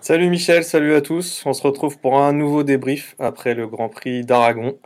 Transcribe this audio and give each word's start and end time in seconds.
Salut 0.00 0.28
Michel, 0.28 0.62
salut 0.62 0.94
à 0.94 1.00
tous. 1.00 1.42
On 1.46 1.52
se 1.52 1.62
retrouve 1.62 1.98
pour 1.98 2.20
un 2.20 2.32
nouveau 2.32 2.62
débrief 2.62 3.16
après 3.18 3.54
le 3.54 3.66
Grand 3.66 3.88
Prix 3.88 4.24
d'Aragon. 4.24 4.78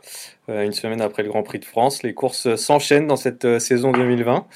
Euh, 0.49 0.63
une 0.63 0.71
semaine 0.71 0.99
après 0.99 1.21
le 1.21 1.29
Grand 1.29 1.43
Prix 1.43 1.59
de 1.59 1.65
France. 1.65 2.01
Les 2.01 2.15
courses 2.15 2.55
s'enchaînent 2.55 3.05
dans 3.05 3.17
cette 3.17 3.45
euh, 3.45 3.59
saison 3.59 3.91
2020. 3.91 4.47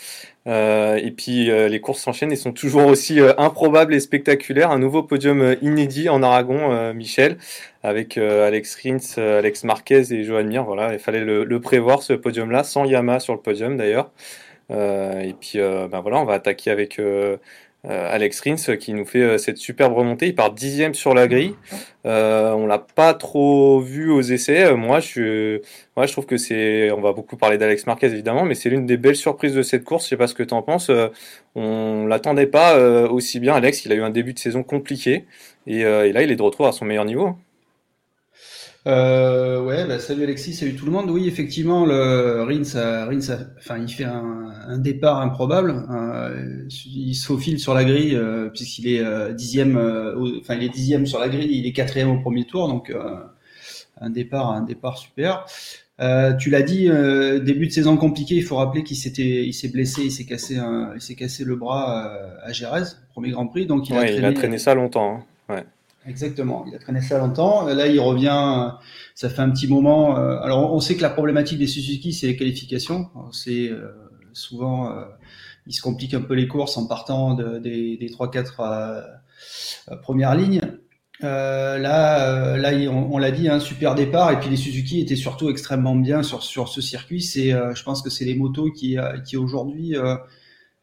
Euh, 0.47 0.95
et 0.95 1.11
puis 1.11 1.45
les 1.45 1.81
courses 1.81 2.01
s'enchaînent 2.01 2.31
et 2.31 2.35
sont 2.35 2.51
toujours 2.51 2.87
aussi 2.87 3.19
improbables 3.37 3.93
et 3.93 3.99
spectaculaires. 3.99 4.71
Un 4.71 4.79
nouveau 4.79 5.03
podium 5.03 5.55
inédit 5.61 6.09
en 6.09 6.23
Aragon, 6.23 6.93
Michel, 6.93 7.37
avec 7.83 8.17
Alex 8.17 8.75
Rins, 8.83 9.21
Alex 9.21 9.63
Marquez 9.65 10.13
et 10.13 10.23
Johan 10.23 10.43
Mir. 10.45 10.63
Voilà, 10.63 10.93
il 10.93 10.99
fallait 10.99 11.21
le, 11.21 11.59
prévoir 11.59 12.01
ce 12.01 12.13
podium-là, 12.13 12.63
sans 12.63 12.85
Yama 12.85 13.19
sur 13.19 13.33
le 13.33 13.39
podium 13.39 13.77
d'ailleurs. 13.77 14.11
Et 14.69 15.35
puis 15.39 15.59
ben 15.59 16.01
voilà, 16.01 16.19
on 16.19 16.25
va 16.25 16.33
attaquer 16.33 16.71
avec 16.71 16.99
euh, 17.89 18.07
Alex 18.11 18.41
Rins 18.41 18.77
qui 18.77 18.93
nous 18.93 19.05
fait 19.05 19.21
euh, 19.21 19.37
cette 19.37 19.57
superbe 19.57 19.93
remontée. 19.93 20.27
Il 20.27 20.35
part 20.35 20.51
dixième 20.51 20.95
sur 20.95 21.13
la 21.13 21.27
grille. 21.27 21.55
Euh, 22.05 22.51
on 22.51 22.65
l'a 22.65 22.79
pas 22.79 23.13
trop 23.13 23.79
vu 23.79 24.09
aux 24.09 24.21
essais. 24.21 24.73
moi, 24.73 24.99
je, 24.99 25.61
moi, 25.95 26.07
je 26.07 26.11
trouve 26.11 26.25
que 26.25 26.37
c'est. 26.37 26.89
On 26.91 27.01
va 27.01 27.13
beaucoup 27.13 27.37
parler 27.37 27.57
d'Alex 27.57 27.85
Marquez 27.85 28.07
évidemment, 28.07 28.43
mais 28.43 28.55
c'est 28.55 28.69
l'une 28.69 28.85
des 28.87 28.97
belles 28.97 29.15
surprises 29.15 29.53
de 29.53 29.61
cette 29.61 29.83
course. 29.83 30.05
Je 30.05 30.09
sais 30.09 30.17
pas 30.17 30.27
ce 30.27 30.33
que 30.33 30.43
tu 30.43 30.53
en 30.53 30.63
penses. 30.63 30.89
on 31.55 32.07
l'attendait 32.07 32.47
pas 32.47 32.77
aussi 33.09 33.39
bien. 33.39 33.53
Alex, 33.55 33.85
il 33.85 33.91
a 33.91 33.95
eu 33.95 34.01
un 34.01 34.09
début 34.09 34.33
de 34.33 34.39
saison 34.39 34.63
compliqué 34.63 35.25
et, 35.67 35.81
et 35.81 36.11
là, 36.11 36.23
il 36.23 36.31
est 36.31 36.35
de 36.35 36.41
retour 36.41 36.67
à 36.67 36.71
son 36.71 36.85
meilleur 36.85 37.05
niveau. 37.05 37.35
Euh, 38.87 39.63
ouais, 39.63 39.87
bah, 39.87 39.97
salut 39.99 40.23
Alexis, 40.23 40.53
salut 40.53 40.75
tout 40.75 40.85
le 40.85 40.91
monde. 40.91 41.09
Oui, 41.09 41.27
effectivement, 41.27 41.85
le 41.85 42.43
Rins, 42.43 42.75
a, 42.79 43.07
enfin, 43.57 43.77
il 43.79 43.89
fait 43.91 44.03
un, 44.03 44.51
un 44.67 44.77
départ 44.77 45.21
improbable. 45.21 45.85
Euh, 45.89 46.67
il 46.85 47.15
se 47.15 47.25
faufile 47.25 47.59
sur 47.59 47.73
la 47.73 47.83
grille 47.83 48.15
euh, 48.15 48.49
puisqu'il 48.49 48.87
est 48.87 48.99
euh, 48.99 49.33
dixième, 49.33 49.77
euh, 49.77 50.39
enfin, 50.39 50.55
il 50.55 50.63
est 50.63 50.69
dixième 50.69 51.05
sur 51.05 51.19
la 51.19 51.29
grille, 51.29 51.49
il 51.51 51.65
est 51.65 51.73
quatrième 51.73 52.09
au 52.09 52.19
premier 52.19 52.45
tour, 52.45 52.67
donc 52.67 52.93
un 53.99 54.09
départ, 54.09 54.51
un 54.51 54.61
départ 54.61 54.97
super. 54.97 55.45
tu 56.39 56.49
l'as 56.51 56.61
dit, 56.61 56.89
début 57.43 57.67
de 57.67 57.71
saison 57.71 57.97
compliqué. 57.97 58.35
Il 58.35 58.43
faut 58.43 58.57
rappeler 58.57 58.83
qu'il 58.83 58.97
s'était, 58.97 59.45
il 59.45 59.53
s'est 59.53 59.69
blessé, 59.69 60.03
il 60.03 60.11
s'est 60.11 60.25
cassé, 60.25 60.57
un, 60.57 60.91
il 60.93 61.01
s'est 61.01 61.15
cassé 61.15 61.43
le 61.43 61.55
bras 61.55 62.11
à 62.43 62.51
Gérèse, 62.51 63.01
premier 63.13 63.31
Grand 63.31 63.47
Prix, 63.47 63.65
donc 63.65 63.89
il, 63.89 63.95
a, 63.95 64.01
traîné, 64.01 64.17
il 64.17 64.25
a 64.25 64.33
traîné 64.33 64.57
ça 64.59 64.75
longtemps. 64.75 65.23
Hein. 65.49 65.55
Ouais. 65.55 65.63
Exactement, 66.07 66.65
il 66.67 66.75
a 66.75 66.79
traîné 66.79 67.01
ça 67.01 67.17
longtemps. 67.17 67.65
Là, 67.65 67.87
il 67.87 67.99
revient, 67.99 68.73
ça 69.15 69.29
fait 69.29 69.41
un 69.41 69.49
petit 69.49 69.67
moment. 69.67 70.17
Euh, 70.17 70.37
alors, 70.41 70.71
on 70.71 70.79
sait 70.79 70.95
que 70.95 71.01
la 71.01 71.09
problématique 71.09 71.57
des 71.57 71.65
Suzuki, 71.65 72.13
c'est 72.13 72.27
les 72.27 72.35
qualifications. 72.35 73.09
C'est 73.31 73.69
euh, 73.69 73.89
souvent, 74.31 74.91
euh, 74.91 75.05
ils 75.65 75.73
se 75.73 75.81
compliquent 75.81 76.13
un 76.13 76.21
peu 76.21 76.35
les 76.35 76.47
courses 76.47 76.77
en 76.77 76.85
partant 76.85 77.33
de, 77.33 77.57
des, 77.57 77.97
des 77.97 78.09
3-4 78.09 79.03
premières 80.03 80.35
lignes. 80.35 80.61
Euh, 81.23 81.79
là, 81.79 82.55
là, 82.57 82.71
on, 82.91 83.17
l'a 83.17 83.31
dit, 83.31 83.49
un 83.49 83.59
super 83.59 83.95
départ. 83.95 84.31
Et 84.31 84.39
puis 84.39 84.49
les 84.49 84.57
Suzuki 84.57 84.99
étaient 84.99 85.15
surtout 85.15 85.49
extrêmement 85.49 85.95
bien 85.95 86.21
sur 86.21 86.43
sur 86.43 86.69
ce 86.69 86.81
circuit. 86.81 87.23
C'est, 87.23 87.49
je 87.49 87.83
pense 87.83 88.03
que 88.03 88.11
c'est 88.11 88.25
les 88.25 88.35
motos 88.35 88.69
qui 88.71 88.97
qui 89.25 89.37
aujourd'hui 89.37 89.95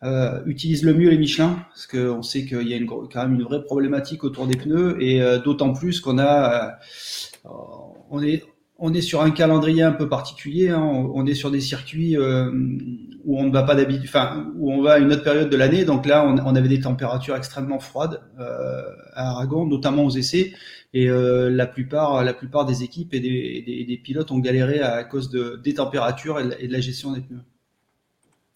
euh, 0.02 0.40
utilise 0.46 0.82
le 0.82 0.94
mieux 0.94 1.10
les 1.10 1.18
Michelin 1.18 1.64
parce 1.68 1.86
qu'on 1.86 2.22
sait 2.22 2.44
qu'il 2.44 2.66
y 2.66 2.74
a 2.74 2.76
une, 2.76 2.86
quand 2.86 3.14
même 3.14 3.34
une 3.34 3.44
vraie 3.44 3.62
problématique 3.62 4.24
autour 4.24 4.46
des 4.46 4.56
pneus 4.56 4.96
et 5.00 5.22
euh, 5.22 5.38
d'autant 5.38 5.72
plus 5.72 6.00
qu'on 6.00 6.18
a 6.18 6.76
euh, 7.44 7.48
on 8.10 8.22
est 8.22 8.42
on 8.78 8.92
est 8.92 9.00
sur 9.00 9.22
un 9.22 9.30
calendrier 9.30 9.84
un 9.84 9.92
peu 9.92 10.08
particulier 10.08 10.70
hein, 10.70 10.82
on, 10.82 11.24
est 11.24 11.34
sur 11.34 11.52
des 11.52 11.60
circuits 11.60 12.16
euh, 12.16 12.50
où 13.24 13.38
on 13.38 13.44
ne 13.44 13.52
va 13.52 13.62
pas 13.62 13.76
d'habitude 13.76 14.08
enfin 14.08 14.52
où 14.56 14.72
on 14.72 14.82
va 14.82 14.94
à 14.94 14.98
une 14.98 15.12
autre 15.12 15.22
période 15.22 15.48
de 15.48 15.56
l'année. 15.56 15.84
Donc 15.84 16.04
là 16.04 16.26
on, 16.26 16.56
avait 16.56 16.68
des 16.68 16.80
températures 16.80 17.36
extrêmement 17.36 17.78
froides 17.78 18.22
à 19.14 19.30
Aragon 19.30 19.66
notamment 19.66 20.04
aux 20.04 20.10
essais. 20.10 20.52
Et 20.94 21.06
la 21.06 21.66
plupart 21.66 22.24
la 22.24 22.34
plupart 22.34 22.66
des 22.66 22.82
équipes 22.82 23.14
et 23.14 23.20
des, 23.20 23.62
des, 23.64 23.84
des, 23.84 23.96
pilotes 23.98 24.32
ont 24.32 24.40
galéré 24.40 24.80
à 24.80 25.04
cause 25.04 25.30
de 25.30 25.60
des 25.62 25.74
températures 25.74 26.40
et 26.40 26.66
de 26.66 26.72
la 26.72 26.80
gestion 26.80 27.12
des 27.12 27.20
pneus 27.20 27.44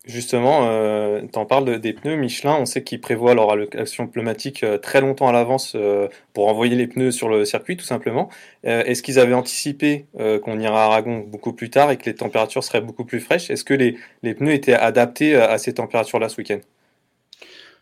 Justement, 0.07 0.69
euh, 0.71 1.21
tu 1.33 1.37
en 1.37 1.47
parles 1.47 1.81
des 1.81 1.93
pneus 1.93 2.15
Michelin. 2.15 2.57
On 2.61 2.65
sait 2.65 2.85
qu'ils 2.85 3.01
prévoient 3.01 3.35
leur 3.35 3.51
allocation 3.51 4.07
pneumatique 4.07 4.63
euh, 4.63 4.79
très 4.79 5.01
longtemps 5.01 5.27
à 5.27 5.33
l'avance 5.33 5.73
euh, 5.75 6.07
pour 6.33 6.47
envoyer 6.47 6.77
les 6.77 6.87
pneus 6.87 7.11
sur 7.11 7.29
le 7.29 7.45
circuit, 7.45 7.77
tout 7.77 7.85
simplement. 7.85 8.29
Euh, 8.67 8.85
est-ce 8.85 9.03
qu'ils 9.03 9.19
avaient 9.19 9.35
anticipé 9.35 10.07
qu'on 10.45 10.61
ira 10.61 10.85
à 10.85 10.87
Aragon 10.87 11.25
beaucoup 11.27 11.53
plus 11.53 11.71
tard 11.71 11.91
et 11.91 11.97
que 11.97 12.05
les 12.05 12.15
températures 12.15 12.63
seraient 12.63 12.81
beaucoup 12.81 13.05
plus 13.05 13.19
fraîches? 13.19 13.51
Est-ce 13.51 13.65
que 13.65 13.75
les, 13.75 13.99
les, 14.23 14.35
pneus 14.35 14.53
étaient 14.53 14.75
adaptés 14.75 15.35
à 15.35 15.59
ces 15.59 15.75
températures-là 15.75 16.29
ce 16.29 16.37
week-end? 16.37 16.61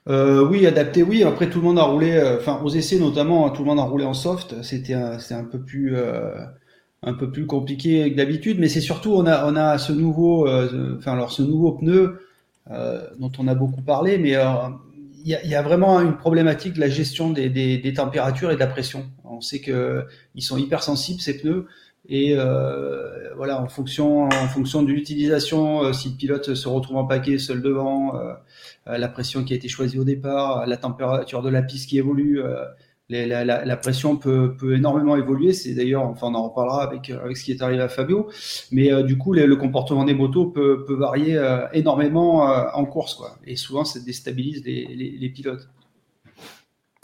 Oui, 0.06 0.66
adaptés, 0.66 1.02
oui. 1.02 1.24
Après, 1.24 1.50
tout 1.50 1.58
le 1.58 1.64
monde 1.64 1.78
a 1.78 1.82
roulé, 1.82 2.18
enfin 2.38 2.58
aux 2.64 2.70
essais 2.70 2.96
notamment, 2.96 3.50
tout 3.50 3.62
le 3.62 3.68
monde 3.68 3.80
a 3.80 3.84
roulé 3.84 4.06
en 4.06 4.14
soft. 4.14 4.62
C'était 4.62 4.94
un, 4.94 5.18
un 5.30 5.44
peu 5.44 5.60
plus 5.60 5.94
un 7.06 7.14
peu 7.14 7.30
plus 7.30 7.46
compliqué 7.46 8.10
que 8.10 8.16
d'habitude, 8.16 8.58
mais 8.58 8.68
c'est 8.68 8.80
surtout 8.80 9.12
on 9.12 9.26
a 9.26 9.46
on 9.50 9.56
a 9.56 9.78
ce 9.78 9.92
nouveau, 9.92 10.48
euh, 10.48 10.96
enfin 10.98 11.12
alors 11.12 11.32
ce 11.32 11.42
nouveau 11.42 11.72
pneu 11.72 12.18
euh, 12.70 13.06
dont 13.18 13.32
on 13.38 13.46
a 13.46 13.54
beaucoup 13.54 13.82
parlé, 13.82 14.16
mais 14.18 14.36
euh, 14.36 14.44
il 15.22 15.28
y, 15.28 15.34
a, 15.34 15.44
y, 15.44 15.54
a, 15.54 15.62
vraiment 15.62 16.00
une 16.00 16.16
problématique 16.16 16.74
de 16.74 16.80
la 16.80 16.88
gestion 16.88 17.30
des, 17.30 17.48
des, 17.48 17.78
des, 17.78 17.92
températures 17.94 18.50
et 18.50 18.54
de 18.54 18.60
la 18.60 18.66
pression. 18.66 19.06
On 19.24 19.40
sait 19.40 19.60
que 19.60 20.04
ils 20.34 20.42
sont 20.42 20.56
hypersensibles 20.56 21.20
ces 21.20 21.38
pneus 21.38 21.66
et 22.08 22.34
euh, 22.36 23.34
voilà 23.36 23.60
en 23.60 23.68
fonction 23.68 24.24
en 24.24 24.48
fonction 24.48 24.82
de 24.82 24.88
l'utilisation, 24.88 25.92
si 25.92 26.10
le 26.10 26.16
pilote 26.16 26.54
se 26.54 26.68
retrouve 26.68 26.96
en 26.96 27.06
paquet 27.06 27.38
seul 27.38 27.62
devant, 27.62 28.12
la 28.86 29.08
pression 29.08 29.44
qui 29.44 29.52
a 29.54 29.56
été 29.56 29.68
choisie 29.68 29.98
au 29.98 30.04
départ, 30.04 30.66
la 30.66 30.76
température 30.76 31.42
de 31.42 31.48
la 31.48 31.62
piste 31.62 31.88
qui 31.88 31.98
évolue 31.98 32.42
la, 33.08 33.76
pression 33.76 34.16
peut, 34.16 34.56
énormément 34.74 35.16
évoluer. 35.16 35.52
C'est 35.52 35.74
d'ailleurs, 35.74 36.04
enfin, 36.04 36.28
on 36.28 36.34
en 36.34 36.48
reparlera 36.48 36.82
avec, 36.82 37.10
euh, 37.10 37.22
avec 37.24 37.36
ce 37.36 37.44
qui 37.44 37.52
est 37.52 37.62
arrivé 37.62 37.82
à 37.82 37.88
Fabio. 37.88 38.28
Mais 38.72 38.92
euh, 38.92 39.02
du 39.02 39.18
coup, 39.18 39.32
le 39.32 39.56
comportement 39.56 40.04
des 40.04 40.14
motos 40.14 40.46
peut, 40.46 40.84
varier 40.88 41.36
euh, 41.36 41.66
énormément 41.72 42.42
en 42.42 42.84
course, 42.86 43.14
quoi. 43.14 43.36
Et 43.46 43.56
souvent, 43.56 43.84
ça 43.84 44.00
déstabilise 44.00 44.62
les 44.64 45.28
pilotes. 45.34 45.68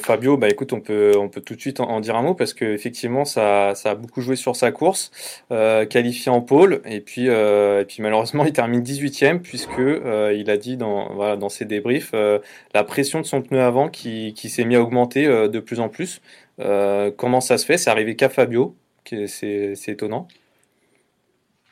Fabio, 0.01 0.37
bah 0.37 0.49
écoute, 0.49 0.73
on 0.73 0.81
peut, 0.81 1.13
tout 1.45 1.55
de 1.55 1.61
suite 1.61 1.81
en, 1.81 2.01
dire 2.01 2.17
un 2.17 2.23
mot 2.23 2.35
parce 2.35 2.55
que 2.55 2.65
effectivement, 2.65 3.25
ça, 3.25 3.71
a 3.85 3.95
beaucoup 3.95 4.21
joué 4.21 4.37
sur 4.37 4.57
sa 4.57 4.73
course, 4.73 5.11
euh, 5.53 5.87
qualifié 5.87 6.31
en 6.33 6.41
pôle, 6.41 6.83
et 6.85 7.01
puis, 7.01 7.29
euh, 7.29 7.85
malheureusement, 7.99 8.45
il 8.47 8.53
termine 8.53 8.83
18e 8.83 9.39
puisque 9.39 9.79
euh, 9.79 10.35
il 10.37 10.51
a 10.51 10.57
dit 10.57 10.77
dans, 10.77 11.49
ses 11.49 11.65
débriefs 11.65 12.13
la 12.75 12.85
pression 12.85 13.21
de 13.21 13.27
son 13.27 13.43
pneu 13.43 13.61
avant 13.61 13.89
qui, 13.89 14.35
qui 14.35 14.49
s'est 14.49 14.65
mis 14.65 14.77
à 14.77 14.83
augmenter 14.83 15.27
de 15.27 15.61
plus 15.61 15.81
en 15.81 15.89
plus. 15.89 16.21
Comment 16.59 17.41
ça 17.41 17.59
se 17.59 17.67
fait? 17.67 17.79
C'est 17.79 17.91
arrivé 17.91 18.17
qu'à 18.17 18.29
Fabio, 18.29 18.75
c'est 19.27 19.75
étonnant. 19.89 20.29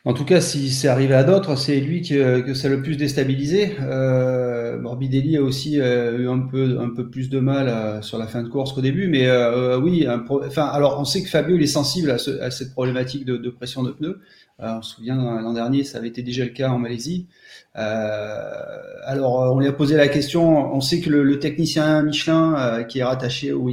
En 0.09 0.15
tout 0.15 0.25
cas, 0.25 0.41
si 0.41 0.71
c'est 0.71 0.89
arrivé 0.89 1.13
à 1.13 1.23
d'autres, 1.23 1.55
c'est 1.55 1.79
lui 1.81 2.01
que, 2.01 2.41
que 2.41 2.55
ça 2.55 2.71
le 2.71 2.81
plus 2.81 2.97
déstabilisé. 2.97 3.77
Euh, 3.83 4.79
Morbidelli 4.79 5.37
a 5.37 5.43
aussi 5.43 5.79
euh, 5.79 6.21
eu 6.21 6.29
un 6.31 6.39
peu, 6.39 6.81
un 6.81 6.89
peu 6.89 7.11
plus 7.11 7.29
de 7.29 7.39
mal 7.41 7.69
euh, 7.69 8.01
sur 8.01 8.17
la 8.17 8.27
fin 8.27 8.43
de 8.43 8.49
course 8.49 8.73
qu'au 8.73 8.81
début, 8.81 9.07
mais 9.09 9.27
euh, 9.27 9.75
euh, 9.75 9.79
oui. 9.79 10.09
enfin, 10.09 10.65
alors 10.65 10.99
on 10.99 11.05
sait 11.05 11.23
que 11.23 11.29
Fabio 11.29 11.57
il 11.57 11.63
est 11.63 11.67
sensible 11.67 12.11
à, 12.11 12.17
ce, 12.17 12.41
à 12.41 12.51
cette 12.51 12.73
problématique 12.73 13.27
de, 13.27 13.37
de, 13.37 13.51
pression 13.51 13.83
de 13.83 13.91
pneus. 13.91 14.19
on 14.59 14.81
se 14.81 14.95
souvient 14.95 15.43
l'an 15.43 15.53
dernier, 15.53 15.85
ça 15.85 15.99
avait 15.99 16.09
été 16.09 16.23
déjà 16.23 16.45
le 16.45 16.53
cas 16.53 16.71
en 16.71 16.79
Malaisie. 16.79 17.27
alors 17.75 19.53
on 19.55 19.61
lui 19.61 19.67
a 19.67 19.73
posé 19.73 19.95
la 19.95 20.09
question. 20.09 20.75
On 20.75 20.81
sait 20.81 21.01
que 21.01 21.11
le, 21.11 21.23
le 21.23 21.39
technicien 21.39 22.03
Michelin 22.03 22.83
qui 22.89 23.01
est 23.01 23.05
rattaché 23.05 23.53
au 23.53 23.69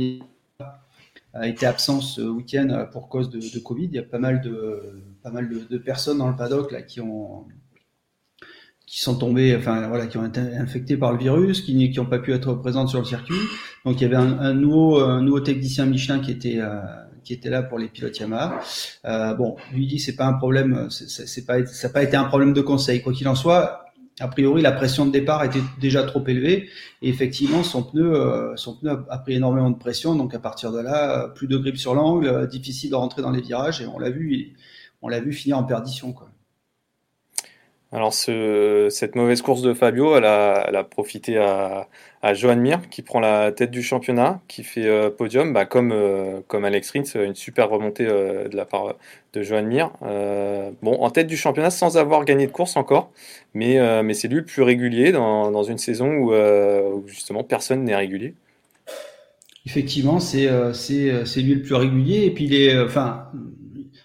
été 1.43 1.65
absent 1.65 2.01
ce 2.01 2.21
week-end 2.21 2.87
pour 2.91 3.09
cause 3.09 3.29
de, 3.29 3.39
de, 3.39 3.59
Covid. 3.59 3.85
Il 3.85 3.95
y 3.95 3.99
a 3.99 4.03
pas 4.03 4.19
mal 4.19 4.41
de 4.41 5.03
pas 5.21 5.31
mal 5.31 5.49
de, 5.49 5.77
personnes 5.77 6.19
dans 6.19 6.29
le 6.29 6.35
paddock 6.35 6.71
là 6.71 6.81
qui 6.81 7.01
ont 7.01 7.45
qui 8.85 9.01
sont 9.01 9.17
tombées, 9.17 9.55
enfin 9.55 9.87
voilà, 9.87 10.05
qui 10.05 10.17
ont 10.17 10.25
été 10.25 10.39
infectées 10.39 10.95
par 10.95 11.11
le 11.11 11.17
virus, 11.17 11.61
qui 11.61 11.91
qui 11.91 11.99
n'ont 11.99 12.05
pas 12.05 12.19
pu 12.19 12.33
être 12.33 12.53
présentes 12.53 12.89
sur 12.89 12.99
le 12.99 13.05
circuit. 13.05 13.35
Donc 13.83 13.99
il 13.99 14.03
y 14.03 14.05
avait 14.05 14.15
un, 14.15 14.39
un 14.39 14.53
nouveau 14.53 14.99
un 14.99 15.21
nouveau 15.21 15.39
technicien 15.41 15.85
Michelin 15.85 16.19
qui 16.19 16.31
était 16.31 16.59
euh, 16.59 16.79
qui 17.23 17.33
était 17.33 17.49
là 17.49 17.63
pour 17.63 17.79
les 17.79 17.89
pilotes 17.89 18.17
Yamaha. 18.17 18.59
Euh, 19.05 19.33
bon, 19.33 19.57
lui 19.73 19.87
dit 19.87 19.99
c'est 19.99 20.15
pas 20.15 20.27
un 20.27 20.33
problème, 20.33 20.87
c'est 20.89 21.45
pas 21.45 21.65
ça 21.65 21.87
n'a 21.87 21.93
pas 21.93 22.03
été 22.03 22.15
un 22.15 22.25
problème 22.25 22.53
de 22.53 22.61
conseil. 22.61 23.01
Quoi 23.01 23.11
qu'il 23.11 23.27
en 23.27 23.35
soit, 23.35 23.84
a 24.19 24.27
priori, 24.27 24.61
la 24.61 24.71
pression 24.71 25.05
de 25.05 25.11
départ 25.11 25.43
était 25.43 25.61
déjà 25.79 26.03
trop 26.03 26.23
élevée. 26.25 26.69
Et 27.01 27.09
effectivement, 27.09 27.63
son 27.63 27.83
pneu, 27.83 28.53
son 28.55 28.75
pneu 28.75 29.05
a, 29.09 29.17
pris 29.17 29.33
énormément 29.33 29.69
de 29.69 29.77
pression. 29.77 30.15
Donc, 30.15 30.33
à 30.33 30.39
partir 30.39 30.71
de 30.71 30.79
là, 30.79 31.27
plus 31.29 31.47
de 31.47 31.57
grip 31.57 31.77
sur 31.77 31.95
l'angle, 31.95 32.47
difficile 32.47 32.91
de 32.91 32.95
rentrer 32.95 33.21
dans 33.21 33.31
les 33.31 33.41
virages. 33.41 33.81
Et 33.81 33.87
on 33.87 33.99
l'a 33.99 34.09
vu, 34.09 34.55
on 35.01 35.09
l'a 35.09 35.19
vu 35.19 35.33
finir 35.33 35.57
en 35.57 35.63
perdition. 35.63 36.13
Quoi. 36.13 36.29
Alors 37.95 38.13
ce, 38.13 38.89
cette 38.91 39.15
mauvaise 39.15 39.41
course 39.41 39.61
de 39.61 39.73
Fabio, 39.73 40.17
elle 40.17 40.25
a, 40.25 40.83
profité 40.83 41.37
à, 41.37 41.87
à 42.21 42.33
Johan 42.33 42.57
Mir 42.57 42.89
qui 42.89 43.01
prend 43.01 43.21
la 43.21 43.53
tête 43.53 43.71
du 43.71 43.81
championnat, 43.81 44.41
qui 44.49 44.65
fait 44.65 44.85
euh, 44.85 45.09
podium, 45.09 45.53
bah, 45.53 45.63
comme, 45.63 45.93
euh, 45.93 46.41
comme 46.49 46.65
Alex 46.65 46.91
Rins, 46.91 47.23
une 47.23 47.35
super 47.35 47.69
remontée 47.69 48.05
euh, 48.05 48.49
de 48.49 48.57
la 48.57 48.65
part 48.65 48.95
de 49.31 49.41
Johan 49.43 49.63
Mir. 49.63 49.91
bon, 50.01 51.01
en 51.01 51.09
tête 51.09 51.27
du 51.27 51.37
championnat 51.37 51.69
sans 51.69 51.95
avoir 51.95 52.25
gagné 52.25 52.47
de 52.47 52.51
course 52.51 52.75
encore, 52.75 53.13
mais, 53.53 53.79
mais 54.03 54.13
c'est 54.13 54.27
lui 54.27 54.37
le 54.37 54.45
plus 54.45 54.61
régulier 54.61 55.13
dans, 55.13 55.49
dans 55.49 55.63
une 55.63 55.77
saison 55.77 56.15
où, 56.15 56.33
justement 57.07 57.45
personne 57.45 57.85
n'est 57.85 57.95
régulier. 57.95 58.33
Effectivement, 59.65 60.19
c'est 60.19 60.47
lui 60.47 61.55
le 61.55 61.61
plus 61.61 61.75
régulier 61.75 62.25
et 62.25 62.31
puis 62.31 62.43
il 62.43 62.55
est, 62.55 62.75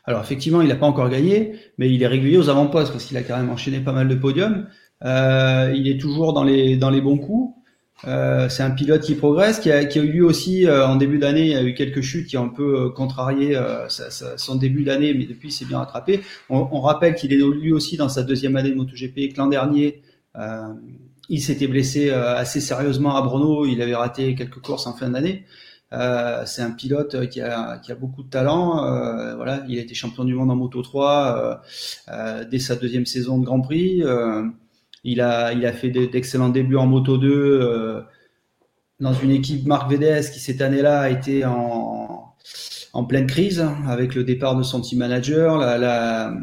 alors 0.04 0.22
effectivement, 0.22 0.60
il 0.60 0.68
n'a 0.68 0.76
pas 0.76 0.86
encore 0.86 1.08
gagné, 1.08 1.52
mais 1.80 1.90
il 1.90 2.02
est 2.02 2.06
régulier 2.06 2.36
aux 2.36 2.50
avant-postes 2.50 2.92
parce 2.92 3.04
qu'il 3.06 3.16
a 3.16 3.22
quand 3.22 3.38
même 3.38 3.48
enchaîné 3.48 3.80
pas 3.80 3.92
mal 3.92 4.06
de 4.06 4.14
podiums. 4.14 4.68
Euh, 5.02 5.72
il 5.74 5.88
est 5.88 5.98
toujours 5.98 6.34
dans 6.34 6.44
les 6.44 6.76
dans 6.76 6.90
les 6.90 7.00
bons 7.00 7.16
coups. 7.16 7.56
Euh, 8.06 8.48
c'est 8.50 8.62
un 8.62 8.70
pilote 8.70 9.02
qui 9.02 9.14
progresse, 9.14 9.60
qui 9.60 9.70
a, 9.70 9.84
qui 9.84 9.98
a 9.98 10.02
eu 10.02 10.22
aussi 10.22 10.66
euh, 10.66 10.86
en 10.86 10.96
début 10.96 11.18
d'année, 11.18 11.48
il 11.48 11.56
a 11.56 11.62
eu 11.62 11.74
quelques 11.74 12.00
chutes 12.00 12.28
qui 12.28 12.38
ont 12.38 12.44
un 12.44 12.48
peu 12.48 12.86
euh, 12.86 12.88
contrarié 12.90 13.56
euh, 13.56 13.86
son 13.88 14.56
début 14.56 14.84
d'année, 14.84 15.12
mais 15.14 15.24
depuis 15.24 15.50
c'est 15.52 15.66
bien 15.66 15.78
rattrapé. 15.78 16.20
On, 16.48 16.68
on 16.70 16.80
rappelle 16.80 17.14
qu'il 17.14 17.32
est 17.32 17.36
lui 17.36 17.72
aussi 17.72 17.96
dans 17.96 18.08
sa 18.08 18.22
deuxième 18.22 18.56
année 18.56 18.70
de 18.70 18.76
MotoGP, 18.76 19.36
l'an 19.36 19.48
dernier, 19.48 20.02
il 21.28 21.40
s'était 21.40 21.66
blessé 21.66 22.10
assez 22.10 22.60
sérieusement 22.60 23.16
à 23.16 23.22
Brno, 23.22 23.66
il 23.66 23.80
avait 23.82 23.94
raté 23.94 24.34
quelques 24.34 24.60
courses 24.60 24.86
en 24.86 24.94
fin 24.94 25.10
d'année. 25.10 25.44
Euh, 25.92 26.42
c'est 26.46 26.62
un 26.62 26.70
pilote 26.70 27.28
qui 27.28 27.40
a, 27.40 27.78
qui 27.78 27.90
a, 27.92 27.94
beaucoup 27.94 28.22
de 28.22 28.28
talent. 28.30 28.84
Euh, 28.84 29.34
voilà, 29.34 29.64
il 29.68 29.78
a 29.78 29.82
été 29.82 29.94
champion 29.94 30.24
du 30.24 30.34
monde 30.34 30.50
en 30.50 30.56
Moto 30.56 30.82
3 30.82 31.62
euh, 32.08 32.44
dès 32.44 32.58
sa 32.58 32.76
deuxième 32.76 33.06
saison 33.06 33.38
de 33.38 33.44
Grand 33.44 33.60
Prix. 33.60 34.02
il 35.04 35.20
a, 35.20 35.52
il 35.52 35.66
a 35.66 35.72
fait 35.72 35.90
d'excellents 35.90 36.50
débuts 36.50 36.76
en 36.76 36.86
Moto 36.86 37.18
2 37.18 38.04
dans 39.00 39.14
une 39.14 39.30
équipe 39.30 39.66
Marc 39.66 39.90
Vedes 39.90 40.30
qui 40.30 40.40
cette 40.40 40.60
année-là 40.60 41.00
a 41.00 41.08
été 41.08 41.44
en, 41.44 42.34
en 42.92 43.04
pleine 43.04 43.26
crise 43.26 43.64
avec 43.86 44.14
le 44.14 44.24
départ 44.24 44.56
de 44.56 44.62
son 44.62 44.80
team 44.80 44.98
manager, 44.98 45.56
la, 45.56 45.78
la, 45.78 46.34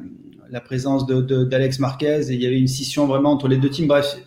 la 0.49 0.61
présence 0.61 1.05
d'Alex 1.05 1.77
de, 1.77 1.81
Marquez 1.81 2.21
et 2.29 2.33
il 2.33 2.41
y 2.41 2.47
avait 2.47 2.57
une 2.59 2.67
scission 2.67 3.05
vraiment 3.05 3.31
entre 3.31 3.47
les 3.47 3.57
deux 3.57 3.69
teams. 3.69 3.87
Bref, 3.87 4.17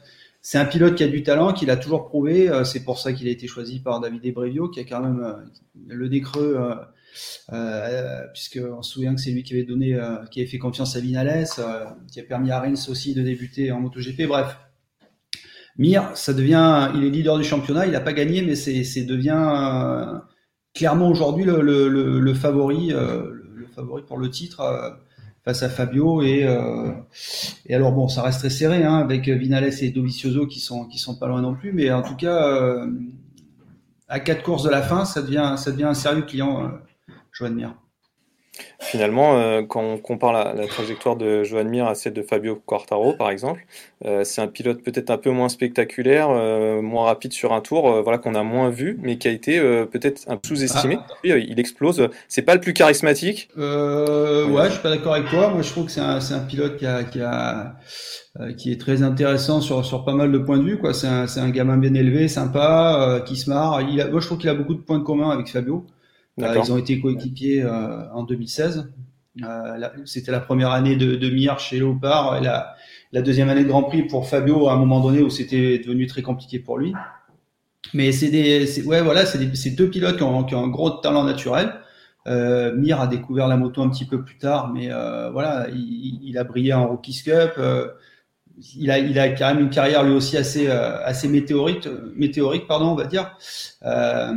c'est 0.42 0.56
un 0.56 0.64
pilote 0.64 0.94
qui 0.94 1.04
a 1.04 1.08
du 1.08 1.22
talent, 1.22 1.52
qu'il 1.52 1.70
a 1.70 1.76
toujours 1.76 2.08
prouvé. 2.08 2.48
Euh, 2.48 2.64
c'est 2.64 2.82
pour 2.82 2.98
ça 2.98 3.12
qu'il 3.12 3.28
a 3.28 3.31
été 3.31 3.46
choisi 3.46 3.81
par 3.81 4.00
David 4.00 4.25
Ebrevio, 4.25 4.69
qui 4.69 4.81
a 4.81 4.84
quand 4.84 5.00
même 5.00 5.22
euh, 5.22 5.34
le 5.87 6.08
nez 6.08 6.22
creux, 6.22 6.58
euh, 7.52 8.26
puisqu'on 8.32 8.82
se 8.82 8.92
souvient 8.92 9.14
que 9.14 9.20
c'est 9.20 9.32
lui 9.32 9.42
qui 9.42 9.52
avait 9.52 9.64
donné, 9.64 9.98
qui 10.31 10.40
avait 10.40 10.48
fait 10.48 10.58
confiance 10.58 10.96
à 10.96 11.00
Vinales, 11.00 11.46
qui 12.10 12.20
a 12.20 12.22
permis 12.22 12.50
à 12.50 12.60
Rins 12.60 12.88
aussi 12.88 13.14
de 13.14 13.22
débuter 13.22 13.70
en 13.70 13.81
MotoGP. 13.81 14.26
Bref, 14.26 14.56
Mir, 15.76 16.10
ça 16.16 16.32
devient, 16.32 16.90
il 16.94 17.04
est 17.04 17.10
leader 17.10 17.37
du 17.37 17.44
championnat. 17.44 17.87
Il 17.87 17.92
n'a 17.92 18.00
pas 18.00 18.12
gagné, 18.12 18.42
mais 18.42 18.54
c'est 18.54 19.04
devient 19.04 20.20
clairement 20.75 21.10
aujourd'hui 21.10 21.44
favori, 21.44 22.88
le 22.88 23.66
favori 23.75 24.02
pour 24.06 24.19
le 24.19 24.31
titre 24.31 24.98
face 25.44 25.62
à 25.62 25.69
Fabio 25.69 26.22
et 26.22 26.44
euh, 26.44 26.92
et 27.66 27.75
alors 27.75 27.92
bon 27.92 28.08
ça 28.08 28.22
reste 28.22 28.40
très 28.40 28.50
serré 28.50 28.84
hein, 28.84 28.96
avec 28.96 29.28
Vinales 29.28 29.70
et 29.82 29.90
Dovizioso 29.90 30.46
qui 30.46 30.60
sont 30.60 30.87
qui 30.87 30.98
sont 30.98 31.19
pas 31.19 31.28
loin 31.28 31.40
non 31.40 31.54
plus 31.54 31.72
mais 31.72 31.90
en 31.90 32.02
tout 32.02 32.16
cas 32.16 32.46
euh, 32.46 32.87
à 34.08 34.20
quatre 34.20 34.42
courses 34.42 34.64
de 34.64 34.70
la 34.70 34.82
fin 34.82 35.04
ça 35.04 35.22
devient 35.22 35.54
ça 35.56 35.72
devient 35.72 35.84
un 35.84 35.94
sérieux 35.94 36.22
client 36.22 36.64
euh, 36.64 36.69
Joan 37.32 37.54
Mir. 37.54 37.75
Finalement, 38.79 39.39
euh, 39.39 39.62
quand 39.62 39.83
on 39.83 39.99
compare 39.99 40.33
la, 40.33 40.67
trajectoire 40.67 41.17
de 41.17 41.45
Joan 41.45 41.69
Mir 41.69 41.87
à 41.87 41.95
celle 41.95 42.12
de 42.12 42.23
Fabio 42.23 42.57
Quartaro, 42.67 43.12
par 43.12 43.31
exemple, 43.31 43.65
euh, 44.05 44.25
c'est 44.25 44.41
un 44.41 44.47
pilote 44.47 44.83
peut-être 44.83 45.11
un 45.11 45.19
peu 45.19 45.31
moins 45.31 45.49
spectaculaire, 45.49 46.29
euh, 46.31 46.81
moins 46.81 47.05
rapide 47.05 47.33
sur 47.33 47.53
un 47.53 47.61
tour, 47.61 48.03
voilà 48.03 48.19
qu'on 48.19 48.35
a 48.35 48.43
moins 48.43 48.71
vu, 48.71 48.99
mais 49.03 49.19
qui 49.19 49.29
a 49.29 49.31
été 49.31 49.61
peut-être 49.91 50.23
un 50.29 50.37
peu 50.37 50.49
sous-estimé. 50.49 50.99
Ah. 51.01 51.15
il 51.25 51.61
explose. 51.61 52.09
C'est 52.29 52.43
pas 52.43 52.55
le 52.55 52.61
plus 52.61 52.73
charismatique. 52.73 53.49
ouais, 53.57 53.62
je 53.62 54.71
suis 54.71 54.83
pas 54.83 54.91
d'accord 54.91 55.15
avec 55.15 55.29
toi. 55.29 55.51
Moi, 55.51 55.62
je 55.62 55.71
trouve 55.71 55.87
que 55.87 55.93
c'est 55.93 56.01
un, 56.01 56.19
un, 56.19 56.41
pilote 56.41 56.77
qui 56.77 56.87
a, 56.87 57.05
qui 57.05 57.21
a 57.21 57.77
qui 58.57 58.73
est 58.73 58.81
très 58.81 59.03
intéressant 59.03 59.61
sur, 59.61 59.85
sur 59.85 60.05
pas 60.05 60.15
mal 60.15 60.31
de 60.31 60.39
points 60.39 60.59
de 60.59 60.65
vue. 60.65 60.79
Quoi. 60.79 60.95
C'est, 60.95 61.07
un, 61.07 61.51
gamin 61.51 61.77
bien 61.77 61.95
élevé, 61.95 62.29
sympa, 62.29 63.23
qui 63.27 63.37
se 63.37 63.51
marre. 63.51 63.83
Il 63.83 64.01
a, 64.01 64.09
moi, 64.09 64.21
je 64.21 64.27
trouve 64.27 64.39
qu'il 64.39 64.49
a 64.49 64.55
beaucoup 64.55 64.75
de 64.75 64.81
points 64.81 65.03
communs 65.03 65.31
avec 65.31 65.49
Fabio. 65.49 65.87
Euh, 66.42 66.60
ils 66.62 66.72
ont 66.72 66.78
été 66.78 67.00
coéquipiers 67.00 67.62
euh, 67.62 68.10
en 68.12 68.25
2016. 68.25 68.92
Euh, 69.42 69.88
c'était 70.04 70.32
la 70.32 70.40
première 70.40 70.70
année 70.70 70.96
de, 70.96 71.14
de 71.14 71.31
Mir 71.31 71.58
chez 71.58 71.76
Léopard 71.76 72.37
et 72.37 72.40
la, 72.40 72.75
la, 73.12 73.22
deuxième 73.22 73.48
année 73.48 73.62
de 73.62 73.69
Grand 73.69 73.84
Prix 73.84 74.02
pour 74.02 74.28
Fabio 74.28 74.69
à 74.69 74.72
un 74.72 74.76
moment 74.76 75.00
donné 75.00 75.22
où 75.22 75.31
c'était 75.31 75.78
devenu 75.78 76.06
très 76.06 76.22
compliqué 76.22 76.58
pour 76.58 76.78
lui. 76.78 76.92
Mais 77.94 78.12
c'est 78.12 78.28
des, 78.28 78.82
ouais, 78.84 79.02
voilà, 79.02 79.25
c'est 79.25 79.70
deux 79.70 79.88
pilotes 79.88 80.16
qui 80.16 80.22
ont, 80.22 80.44
qui 80.44 80.54
ont, 80.54 80.64
un 80.64 80.69
gros 80.69 80.90
talent 80.90 81.25
naturel. 81.25 81.72
Euh, 82.26 82.75
Mir 82.75 83.00
a 83.00 83.06
découvert 83.06 83.48
la 83.48 83.56
moto 83.56 83.82
un 83.82 83.88
petit 83.88 84.04
peu 84.04 84.22
plus 84.22 84.37
tard, 84.37 84.70
mais 84.72 84.88
euh, 84.90 85.31
voilà, 85.31 85.69
il, 85.70 86.20
il, 86.22 86.38
a 86.38 86.44
brillé 86.44 86.72
en 86.75 86.88
Rookies 86.88 87.22
Cup. 87.25 87.52
Euh, 87.58 87.88
il 88.77 88.91
a, 88.91 88.99
il 88.99 89.19
a 89.19 89.29
quand 89.31 89.55
même 89.55 89.65
une 89.65 89.71
carrière 89.71 90.05
lui 90.05 90.12
aussi 90.12 90.37
assez, 90.37 90.69
euh, 90.69 91.03
assez 91.05 91.29
météorique, 91.29 91.89
météorique, 92.17 92.67
pardon, 92.67 92.87
on 92.87 92.95
va 92.95 93.07
dire. 93.07 93.37
Euh, 93.85 94.33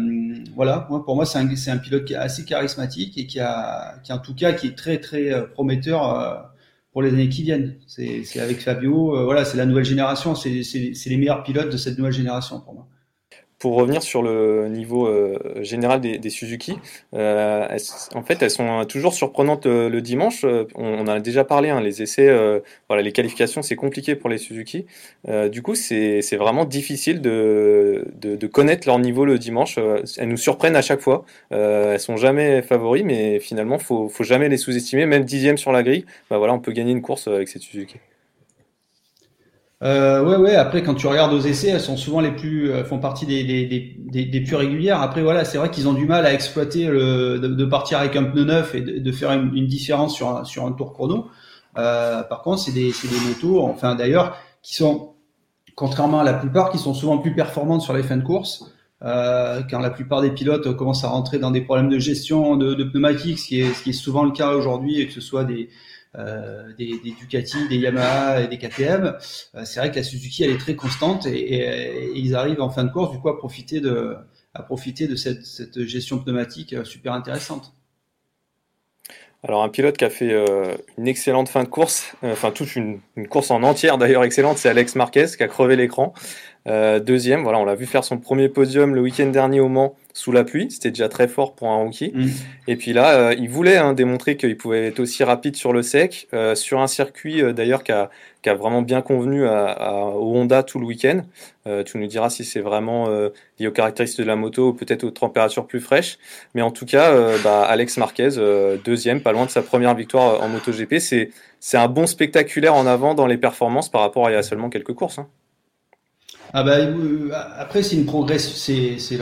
voilà, 0.55 0.79
pour 0.79 1.15
moi, 1.15 1.25
c'est 1.25 1.39
un, 1.39 1.47
un 1.47 1.77
pilote 1.77 2.05
qui 2.05 2.13
est 2.13 2.17
assez 2.17 2.45
charismatique 2.45 3.17
et 3.17 3.27
qui 3.27 3.39
a, 3.39 3.95
qui 4.03 4.13
en 4.13 4.19
tout 4.19 4.35
cas, 4.35 4.53
qui 4.53 4.67
est 4.67 4.77
très, 4.77 4.99
très 4.99 5.31
euh, 5.31 5.43
prometteur 5.45 6.51
pour 6.91 7.01
les 7.01 7.09
années 7.09 7.29
qui 7.29 7.43
viennent. 7.43 7.75
C'est, 7.87 8.23
avec 8.39 8.61
Fabio, 8.61 9.23
voilà, 9.25 9.45
c'est 9.45 9.57
la 9.57 9.65
nouvelle 9.65 9.85
génération, 9.85 10.35
c'est, 10.35 10.63
c'est 10.63 11.09
les 11.09 11.17
meilleurs 11.17 11.43
pilotes 11.43 11.71
de 11.71 11.77
cette 11.77 11.97
nouvelle 11.97 12.13
génération 12.13 12.59
pour 12.59 12.73
moi 12.73 12.87
pour 13.63 13.75
revenir 13.75 14.03
sur 14.03 14.21
le 14.21 14.67
niveau 14.67 15.07
euh, 15.07 15.39
général 15.61 16.01
des, 16.01 16.29
Suzuki, 16.29 16.75
euh, 17.13 17.65
en 18.13 18.21
fait, 18.21 18.41
elles 18.41 18.51
sont 18.51 18.83
toujours 18.83 19.13
surprenantes 19.13 19.67
euh, 19.67 19.87
le 19.87 20.01
dimanche. 20.01 20.45
On, 20.75 20.99
en 20.99 21.07
a 21.07 21.21
déjà 21.21 21.45
parlé, 21.45 21.69
hein, 21.69 21.79
les 21.79 22.01
essais, 22.01 22.29
voilà, 22.89 23.01
les 23.01 23.13
qualifications, 23.13 23.61
c'est 23.61 23.77
compliqué 23.77 24.15
pour 24.15 24.29
les 24.29 24.37
Suzuki. 24.37 24.85
du 25.49 25.61
coup, 25.61 25.75
c'est 25.75 26.35
vraiment 26.35 26.65
difficile 26.65 27.21
de, 27.21 28.05
de, 28.19 28.47
connaître 28.47 28.85
leur 28.85 28.99
niveau 28.99 29.23
le 29.23 29.39
dimanche. 29.39 29.79
Elles 30.17 30.27
nous 30.27 30.35
surprennent 30.35 30.75
à 30.75 30.81
chaque 30.81 30.99
fois. 30.99 31.23
elles 31.49 32.01
sont 32.01 32.17
jamais 32.17 32.61
favoris, 32.63 33.05
mais 33.05 33.39
finalement, 33.39 33.79
faut, 33.79 34.09
faut 34.09 34.25
jamais 34.25 34.49
les 34.49 34.57
sous-estimer. 34.57 35.05
Même 35.05 35.23
dixième 35.23 35.57
sur 35.57 35.71
la 35.71 35.83
grille, 35.83 36.05
bah 36.29 36.37
voilà, 36.37 36.53
on 36.53 36.59
peut 36.59 36.73
gagner 36.73 36.91
une 36.91 37.01
course 37.01 37.29
avec 37.29 37.47
cette 37.47 37.61
Suzuki. 37.61 37.95
Euh, 39.83 40.23
ouais, 40.23 40.37
ouais. 40.37 40.55
Après, 40.55 40.81
quand 40.81 40.93
tu 40.93 41.07
regardes 41.07 41.33
aux 41.33 41.41
essais, 41.41 41.69
elles 41.69 41.81
sont 41.81 41.97
souvent 41.97 42.21
les 42.21 42.31
plus, 42.31 42.71
euh, 42.71 42.85
font 42.85 42.99
partie 42.99 43.25
des, 43.25 43.43
des, 43.43 43.65
des, 43.65 44.25
des, 44.25 44.41
plus 44.41 44.55
régulières. 44.55 45.01
Après, 45.01 45.21
voilà, 45.21 45.43
c'est 45.43 45.57
vrai 45.57 45.69
qu'ils 45.71 45.89
ont 45.89 45.93
du 45.93 46.05
mal 46.05 46.25
à 46.25 46.33
exploiter 46.33 46.87
le, 46.87 47.37
de, 47.37 47.65
partir 47.65 47.99
avec 47.99 48.15
un 48.15 48.23
pneu 48.23 48.45
neuf 48.45 48.75
et 48.75 48.81
de, 48.81 49.11
faire 49.11 49.31
une, 49.31 49.53
une, 49.53 49.67
différence 49.67 50.15
sur 50.15 50.29
un, 50.29 50.45
sur 50.45 50.65
un 50.65 50.71
tour 50.71 50.93
chrono. 50.93 51.27
Euh, 51.77 52.23
par 52.23 52.43
contre, 52.43 52.61
c'est 52.61 52.71
des, 52.71 52.91
des 52.91 53.27
motos, 53.27 53.61
enfin 53.61 53.95
d'ailleurs, 53.95 54.37
qui 54.61 54.75
sont, 54.75 55.15
contrairement 55.75 56.21
à 56.21 56.23
la 56.23 56.33
plupart, 56.33 56.69
qui 56.69 56.77
sont 56.77 56.93
souvent 56.93 57.17
plus 57.17 57.35
performantes 57.35 57.81
sur 57.81 57.93
les 57.93 58.03
fins 58.03 58.17
de 58.17 58.23
course. 58.23 58.71
Euh, 59.01 59.63
quand 59.69 59.79
la 59.79 59.89
plupart 59.89 60.21
des 60.21 60.31
pilotes 60.31 60.77
commencent 60.77 61.03
à 61.03 61.09
rentrer 61.09 61.39
dans 61.39 61.51
des 61.51 61.59
problèmes 61.59 61.89
de 61.89 61.99
gestion 61.99 62.55
de, 62.55 62.73
de 62.73 62.85
pneumatiques, 62.85 63.37
ce 63.37 63.47
qui, 63.47 63.59
est, 63.59 63.73
ce 63.73 63.83
qui 63.83 63.89
est 63.89 63.93
souvent 63.93 64.23
le 64.23 64.31
cas 64.31 64.51
aujourd'hui, 64.51 65.01
et 65.01 65.07
que 65.07 65.13
ce 65.13 65.19
soit 65.19 65.43
des, 65.43 65.67
des, 66.15 66.99
des, 66.99 67.11
Ducati, 67.11 67.67
des 67.67 67.77
Yamaha 67.77 68.41
et 68.41 68.47
des 68.47 68.57
KTM, 68.57 69.17
euh, 69.55 69.65
c'est 69.65 69.79
vrai 69.79 69.91
que 69.91 69.95
la 69.95 70.03
Suzuki 70.03 70.43
elle 70.43 70.51
est 70.51 70.59
très 70.59 70.75
constante 70.75 71.25
et, 71.25 71.55
et, 71.55 72.11
ils 72.15 72.35
arrivent 72.35 72.61
en 72.61 72.69
fin 72.69 72.83
de 72.83 72.91
course 72.91 73.11
du 73.11 73.19
coup 73.19 73.29
à 73.29 73.37
profiter 73.37 73.81
de, 73.81 74.15
à 74.53 74.63
profiter 74.63 75.07
de 75.07 75.15
cette, 75.15 75.45
cette 75.45 75.83
gestion 75.85 76.19
pneumatique 76.19 76.73
euh, 76.73 76.83
super 76.83 77.13
intéressante. 77.13 77.73
Alors 79.45 79.63
un 79.63 79.69
pilote 79.69 79.97
qui 79.97 80.05
a 80.05 80.09
fait 80.09 80.31
euh, 80.31 80.73
une 80.97 81.07
excellente 81.07 81.49
fin 81.49 81.63
de 81.63 81.67
course, 81.67 82.15
enfin 82.23 82.51
toute 82.51 82.75
une, 82.77 82.99
une, 83.17 83.27
course 83.27 83.51
en 83.51 83.61
entière 83.63 83.97
d'ailleurs 83.97 84.23
excellente, 84.23 84.57
c'est 84.57 84.69
Alex 84.69 84.95
Marquez 84.95 85.25
qui 85.37 85.43
a 85.43 85.47
crevé 85.47 85.75
l'écran. 85.75 86.13
Euh, 86.65 86.99
deuxième, 86.99 87.43
voilà, 87.43 87.59
on 87.59 87.65
l'a 87.65 87.75
vu 87.75 87.85
faire 87.85 88.03
son 88.03 88.17
premier 88.17 88.47
podium 88.47 88.95
le 88.95 89.01
week-end 89.01 89.27
dernier 89.27 89.59
au 89.59 89.67
Mans 89.67 89.95
sous 90.13 90.31
la 90.31 90.43
pluie. 90.43 90.71
C'était 90.71 90.89
déjà 90.89 91.09
très 91.09 91.27
fort 91.27 91.55
pour 91.55 91.69
un 91.69 91.75
rookie. 91.75 92.11
Mm. 92.13 92.29
Et 92.67 92.75
puis 92.77 92.93
là, 92.93 93.15
euh, 93.15 93.35
il 93.37 93.49
voulait 93.49 93.77
hein, 93.77 93.93
démontrer 93.93 94.37
qu'il 94.37 94.55
pouvait 94.55 94.87
être 94.87 94.99
aussi 94.99 95.23
rapide 95.23 95.55
sur 95.55 95.73
le 95.73 95.81
sec, 95.81 96.27
euh, 96.33 96.55
sur 96.55 96.79
un 96.79 96.87
circuit 96.87 97.41
d'ailleurs 97.53 97.83
qui 97.83 97.91
a, 97.91 98.09
qui 98.43 98.49
a, 98.49 98.53
vraiment 98.53 98.81
bien 98.81 99.01
convenu 99.01 99.47
à, 99.47 99.65
à, 99.65 99.91
au 99.93 100.35
Honda 100.35 100.61
tout 100.61 100.79
le 100.79 100.85
week-end. 100.85 101.21
tu 101.85 101.97
nous 101.97 102.07
diras 102.07 102.29
si 102.29 102.43
c'est 102.43 102.59
vraiment 102.59 103.07
lié 103.59 103.67
aux 103.67 103.71
caractéristiques 103.71 104.21
de 104.21 104.27
la 104.27 104.35
moto 104.35 104.69
ou 104.69 104.73
peut-être 104.73 105.03
aux 105.03 105.11
températures 105.11 105.65
plus 105.65 105.79
fraîches. 105.79 106.19
Mais 106.53 106.61
en 106.61 106.71
tout 106.71 106.85
cas, 106.85 107.11
bah, 107.43 107.63
Alex 107.63 107.97
Marquez, 107.97 108.29
deuxième, 108.83 109.21
pas 109.21 109.31
loin 109.31 109.45
de 109.45 109.49
sa 109.49 109.61
première 109.61 109.95
victoire 109.95 110.41
en 110.43 110.49
MotoGP. 110.49 110.99
C'est 110.99 111.31
c'est 111.65 111.77
un 111.77 111.87
bon 111.87 112.05
spectaculaire 112.07 112.75
en 112.75 112.85
avant 112.85 113.15
dans 113.15 113.25
les 113.25 113.37
performances 113.37 113.87
par 113.87 114.01
rapport 114.01 114.27
à 114.27 114.31
il 114.31 114.33
y 114.33 114.37
a 114.37 114.43
seulement 114.43 114.69
quelques 114.69 114.93
courses. 114.93 115.17
Hein. 115.19 115.29
Ah 116.55 116.63
bah 116.63 116.77
euh, 116.77 117.31
après 117.57 117.81
c'est 117.81 117.95
une 117.95 118.05
progression, 118.05 118.51
c'est 118.53 118.99
c'est 118.99 119.17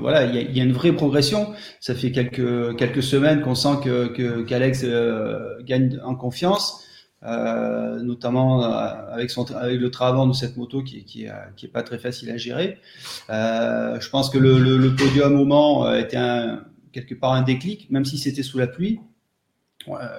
voilà 0.00 0.24
il 0.24 0.34
y 0.34 0.38
a, 0.38 0.42
y 0.50 0.60
a, 0.60 0.64
une 0.64 0.72
vraie 0.72 0.92
progression. 0.92 1.52
Ça 1.78 1.94
fait 1.94 2.10
quelques 2.10 2.76
quelques 2.76 3.02
semaines 3.02 3.42
qu'on 3.42 3.54
sent 3.54 3.76
que 3.84 4.42
qu'Alex 4.42 4.80
euh, 4.82 5.62
gagne 5.62 6.00
en 6.04 6.16
confiance, 6.16 6.83
euh, 7.24 8.00
notamment 8.00 8.64
euh, 8.64 9.12
avec 9.12 9.30
le 9.34 9.88
travail 9.88 10.28
de 10.28 10.32
cette 10.32 10.56
moto 10.56 10.82
qui 10.82 11.04
qui 11.04 11.24
est, 11.24 11.32
qui 11.56 11.66
est 11.66 11.70
pas 11.70 11.82
très 11.82 11.98
facile 11.98 12.30
à 12.30 12.36
gérer. 12.36 12.78
je 13.28 14.10
pense 14.10 14.30
que 14.30 14.38
le, 14.38 14.94
podium 14.94 15.38
au 15.40 15.44
Mans 15.44 15.94
était 15.94 16.18
quelque 16.92 17.14
part 17.14 17.32
un 17.32 17.42
déclic, 17.42 17.90
même 17.90 18.04
si 18.04 18.18
c'était 18.18 18.42
sous 18.42 18.58
la 18.58 18.66
pluie. 18.66 19.00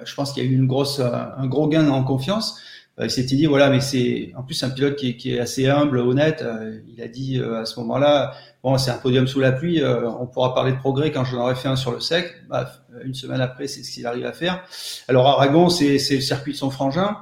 je 0.04 0.14
pense 0.14 0.32
qu'il 0.32 0.44
y 0.44 0.46
a 0.46 0.50
eu 0.50 0.54
une 0.54 0.66
grosse 0.66 1.00
un 1.00 1.46
gros 1.46 1.68
gain 1.68 1.88
en 1.88 2.04
confiance. 2.04 2.60
Euh, 2.98 3.04
il 3.04 3.10
s'était 3.10 3.36
dit 3.36 3.44
voilà 3.44 3.68
mais 3.68 3.80
c'est 3.80 4.32
en 4.36 4.42
plus 4.42 4.62
un 4.62 4.70
pilote 4.70 4.96
qui 4.96 5.10
est, 5.10 5.16
qui 5.16 5.34
est 5.34 5.38
assez 5.38 5.68
humble 5.68 5.98
honnête 5.98 6.42
euh, 6.42 6.80
il 6.88 7.02
a 7.02 7.08
dit 7.08 7.38
euh, 7.38 7.60
à 7.60 7.66
ce 7.66 7.78
moment-là 7.80 8.32
bon 8.62 8.78
c'est 8.78 8.90
un 8.90 8.96
podium 8.96 9.26
sous 9.26 9.40
la 9.40 9.52
pluie 9.52 9.82
on 9.84 10.26
pourra 10.26 10.54
parler 10.54 10.72
de 10.72 10.78
progrès 10.78 11.12
quand 11.12 11.24
j'en 11.24 11.42
aurai 11.42 11.54
fait 11.54 11.68
un 11.68 11.76
sur 11.76 11.92
le 11.92 12.00
sec 12.00 12.34
bah, 12.48 12.72
une 13.04 13.14
semaine 13.14 13.42
après 13.42 13.66
c'est 13.66 13.82
ce 13.82 13.92
qu'il 13.92 14.06
arrive 14.06 14.24
à 14.24 14.32
faire 14.32 14.64
alors 15.08 15.26
Aragon 15.26 15.68
c'est 15.68 15.98
c'est 15.98 16.14
le 16.14 16.20
circuit 16.22 16.52
de 16.52 16.56
son 16.56 16.70
frangin 16.70 17.18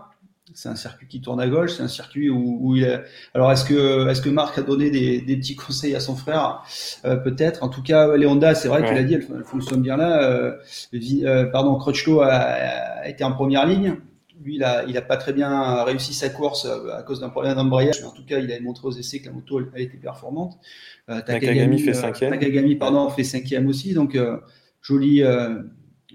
c'est 0.56 0.68
un 0.68 0.76
circuit 0.76 1.08
qui 1.08 1.20
tourne 1.20 1.40
à 1.40 1.48
gauche, 1.48 1.72
c'est 1.72 1.82
un 1.82 1.88
circuit 1.88 2.30
où, 2.30 2.58
où 2.60 2.76
il 2.76 2.84
est... 2.84 3.02
Alors 3.34 3.50
est-ce 3.50 3.64
que 3.64 4.08
est-ce 4.08 4.22
que 4.22 4.28
Marc 4.28 4.56
a 4.56 4.62
donné 4.62 4.88
des, 4.88 5.20
des 5.20 5.36
petits 5.36 5.56
conseils 5.56 5.96
à 5.96 6.00
son 6.00 6.14
frère? 6.14 6.62
Peut-être. 7.02 7.64
En 7.64 7.68
tout 7.68 7.82
cas, 7.82 8.16
Léonda, 8.16 8.54
c'est 8.54 8.68
vrai 8.68 8.82
ouais. 8.82 8.86
qu'il 8.86 8.96
a 8.96 9.02
dit, 9.02 9.14
elle, 9.14 9.26
fonctionne 9.44 9.82
bien 9.82 9.96
là. 9.96 10.22
Euh, 10.22 11.44
pardon, 11.46 11.74
Crutchlow 11.74 12.20
a, 12.20 12.28
a, 12.28 13.08
été 13.08 13.24
en 13.24 13.32
première 13.32 13.66
ligne 13.66 13.96
lui, 14.44 14.56
il 14.56 14.64
a, 14.64 14.84
il 14.84 14.96
a 14.96 15.02
pas 15.02 15.16
très 15.16 15.32
bien 15.32 15.82
réussi 15.84 16.12
sa 16.12 16.28
course 16.28 16.66
euh, 16.66 16.94
à 16.94 17.02
cause 17.02 17.20
d'un 17.20 17.30
problème 17.30 17.54
d'embrayage, 17.54 18.00
mais 18.00 18.06
en 18.06 18.10
tout 18.10 18.24
qu'il 18.24 18.36
avait 18.36 18.60
montré 18.60 18.86
aux 18.86 18.92
essais 18.92 19.20
que 19.20 19.26
la 19.26 19.32
moto 19.32 19.60
elle, 19.74 19.82
était 19.82 19.96
performante. 19.96 20.58
Euh, 21.08 21.20
Takagami, 21.22 21.78
fait 21.80 21.90
euh, 21.90 21.94
cinquième. 21.94 22.30
Takagami, 22.32 22.76
pardon, 22.76 23.08
fait 23.08 23.24
cinquième 23.24 23.66
aussi, 23.66 23.94
donc 23.94 24.14
euh, 24.14 24.36
jolie, 24.82 25.22
euh, 25.22 25.62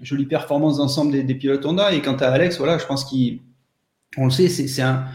jolie 0.00 0.26
performance 0.26 0.78
d'ensemble 0.78 1.12
des, 1.12 1.24
des, 1.24 1.34
pilotes 1.34 1.66
Honda. 1.66 1.92
Et 1.92 2.00
quant 2.02 2.16
à 2.16 2.26
Alex, 2.26 2.58
voilà, 2.58 2.78
je 2.78 2.86
pense 2.86 3.04
qu'il, 3.04 3.40
on 4.16 4.26
le 4.26 4.30
sait, 4.30 4.48
c'est 4.48 4.82
un, 4.82 5.06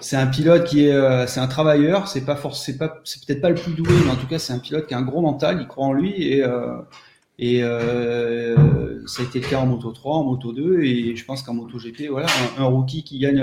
c'est 0.00 0.16
un 0.16 0.26
pilote 0.26 0.64
qui 0.64 0.86
est, 0.86 1.26
c'est 1.26 1.40
un 1.40 1.48
travailleur. 1.48 2.08
C'est 2.08 2.24
pas 2.24 2.36
forcément, 2.36 2.64
c'est 2.64 2.78
pas, 2.78 3.00
c'est 3.04 3.24
peut-être 3.26 3.42
pas 3.42 3.50
le 3.50 3.54
plus 3.54 3.74
doué, 3.74 3.94
mais 4.04 4.10
en 4.10 4.16
tout 4.16 4.26
cas, 4.26 4.38
c'est 4.38 4.54
un 4.54 4.58
pilote 4.58 4.86
qui 4.86 4.94
a 4.94 4.98
un 4.98 5.02
gros 5.02 5.20
mental. 5.20 5.58
Il 5.60 5.66
croit 5.68 5.84
en 5.84 5.92
lui 5.92 6.22
et 6.22 6.42
et 7.42 7.60
euh, 7.64 9.04
ça 9.08 9.22
a 9.22 9.26
été 9.26 9.40
le 9.40 9.48
cas 9.48 9.58
en 9.58 9.66
Moto 9.66 9.90
3, 9.90 10.14
en 10.18 10.22
Moto 10.22 10.52
2, 10.52 10.84
et 10.84 11.16
je 11.16 11.24
pense 11.24 11.42
qu'en 11.42 11.54
Moto 11.54 11.76
GP, 11.76 12.08
voilà, 12.08 12.28
un, 12.56 12.62
un, 12.62 12.66
rookie 12.66 13.02
qui 13.02 13.18
gagne, 13.18 13.40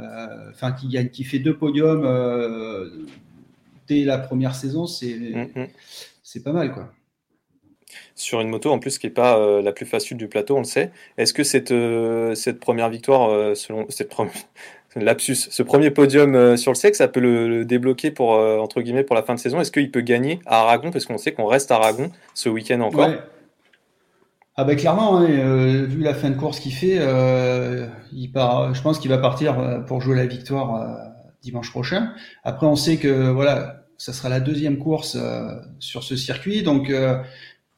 euh, 0.00 0.50
enfin 0.50 0.72
qui 0.72 0.88
gagne, 0.88 1.08
qui 1.08 1.22
fait 1.22 1.38
deux 1.38 1.56
podiums 1.56 2.04
euh, 2.04 2.90
dès 3.86 4.02
la 4.02 4.18
première 4.18 4.56
saison, 4.56 4.86
c'est 4.86 5.14
mm 5.14 5.50
-hmm. 5.54 5.68
c'est 6.24 6.42
pas 6.42 6.52
mal, 6.52 6.74
quoi. 6.74 6.92
Sur 8.14 8.40
une 8.40 8.48
moto 8.48 8.70
en 8.70 8.78
plus 8.78 8.98
qui 8.98 9.06
est 9.06 9.10
pas 9.10 9.38
euh, 9.38 9.62
la 9.62 9.72
plus 9.72 9.86
facile 9.86 10.16
du 10.16 10.28
plateau, 10.28 10.56
on 10.56 10.60
le 10.60 10.64
sait. 10.64 10.90
Est-ce 11.18 11.32
que 11.34 11.44
cette 11.44 11.72
euh, 11.72 12.34
cette 12.34 12.60
première 12.60 12.90
victoire, 12.90 13.30
euh, 13.30 13.54
selon 13.54 13.86
cette 13.88 14.08
première 14.08 14.34
lapsus, 14.96 15.48
ce 15.50 15.62
premier 15.62 15.90
podium 15.90 16.34
euh, 16.34 16.56
sur 16.56 16.72
le 16.72 16.76
sec, 16.76 16.94
ça 16.94 17.08
peut 17.08 17.20
le, 17.20 17.64
débloquer 17.64 18.10
pour 18.10 18.34
euh, 18.34 18.58
entre 18.58 18.80
guillemets 18.82 19.04
pour 19.04 19.16
la 19.16 19.22
fin 19.22 19.34
de 19.34 19.38
saison. 19.38 19.60
Est-ce 19.60 19.72
qu'il 19.72 19.90
peut 19.90 20.00
gagner 20.00 20.40
à 20.46 20.60
Aragon? 20.60 20.90
Parce 20.90 21.06
qu'on 21.06 21.18
sait 21.18 21.32
qu'on 21.32 21.46
reste 21.46 21.70
à 21.70 21.76
Aragon 21.76 22.10
ce 22.34 22.48
week-end 22.48 22.80
encore. 22.80 23.10
Ah 24.54 24.64
ben 24.64 24.76
clairement, 24.76 25.18
hein, 25.18 25.26
euh, 25.30 25.86
vu 25.86 26.02
la 26.02 26.12
fin 26.12 26.28
de 26.28 26.36
course 26.36 26.60
qu'il 26.60 26.74
fait. 26.74 26.96
Je 26.98 28.82
pense 28.82 28.98
qu'il 28.98 29.10
va 29.10 29.18
partir 29.18 29.84
pour 29.86 30.02
jouer 30.02 30.16
la 30.16 30.26
victoire 30.26 30.98
dimanche 31.42 31.70
prochain. 31.70 32.12
Après, 32.44 32.66
on 32.66 32.76
sait 32.76 32.98
que 32.98 33.30
voilà, 33.30 33.84
ça 33.96 34.12
sera 34.12 34.28
la 34.28 34.40
deuxième 34.40 34.78
course 34.78 35.16
sur 35.78 36.02
ce 36.02 36.16
circuit, 36.16 36.62
donc 36.62 36.92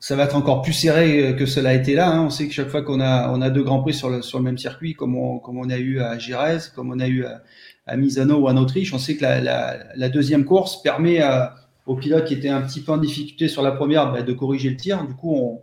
ça 0.07 0.17
va 0.17 0.25
être 0.25 0.37
encore 0.37 0.61
plus 0.61 0.75
serré 0.75 1.35
que 1.35 1.47
cela 1.47 1.71
a 1.71 1.73
été 1.73 1.95
là. 1.95 2.11
Hein. 2.11 2.27
On 2.27 2.29
sait 2.29 2.47
que 2.47 2.53
chaque 2.53 2.69
fois 2.69 2.83
qu'on 2.83 3.01
a 3.01 3.31
on 3.31 3.41
a 3.41 3.49
deux 3.49 3.63
grands 3.63 3.81
prix 3.81 3.95
sur 3.95 4.11
le 4.11 4.21
sur 4.21 4.37
le 4.37 4.45
même 4.45 4.59
circuit, 4.59 4.93
comme 4.93 5.17
on 5.17 5.39
comme 5.39 5.57
on 5.57 5.71
a 5.71 5.79
eu 5.79 5.99
à 5.99 6.19
Jerez, 6.19 6.59
comme 6.75 6.93
on 6.93 7.01
a 7.01 7.07
eu 7.07 7.25
à, 7.25 7.43
à 7.87 7.97
Misano 7.97 8.37
ou 8.37 8.49
en 8.49 8.57
Autriche, 8.59 8.93
on 8.93 8.99
sait 8.99 9.17
que 9.17 9.23
la, 9.23 9.41
la, 9.41 9.79
la 9.97 10.09
deuxième 10.11 10.45
course 10.45 10.83
permet 10.83 11.23
aux 11.87 11.97
pilotes 11.97 12.27
qui 12.27 12.35
étaient 12.35 12.51
un 12.51 12.61
petit 12.61 12.83
peu 12.83 12.93
en 12.93 12.99
difficulté 12.99 13.49
sur 13.49 13.63
la 13.63 13.73
première 13.73 14.13
bah, 14.13 14.21
de 14.21 14.33
corriger 14.35 14.69
le 14.69 14.77
tir. 14.77 15.07
Du 15.07 15.15
coup, 15.15 15.35
on 15.35 15.63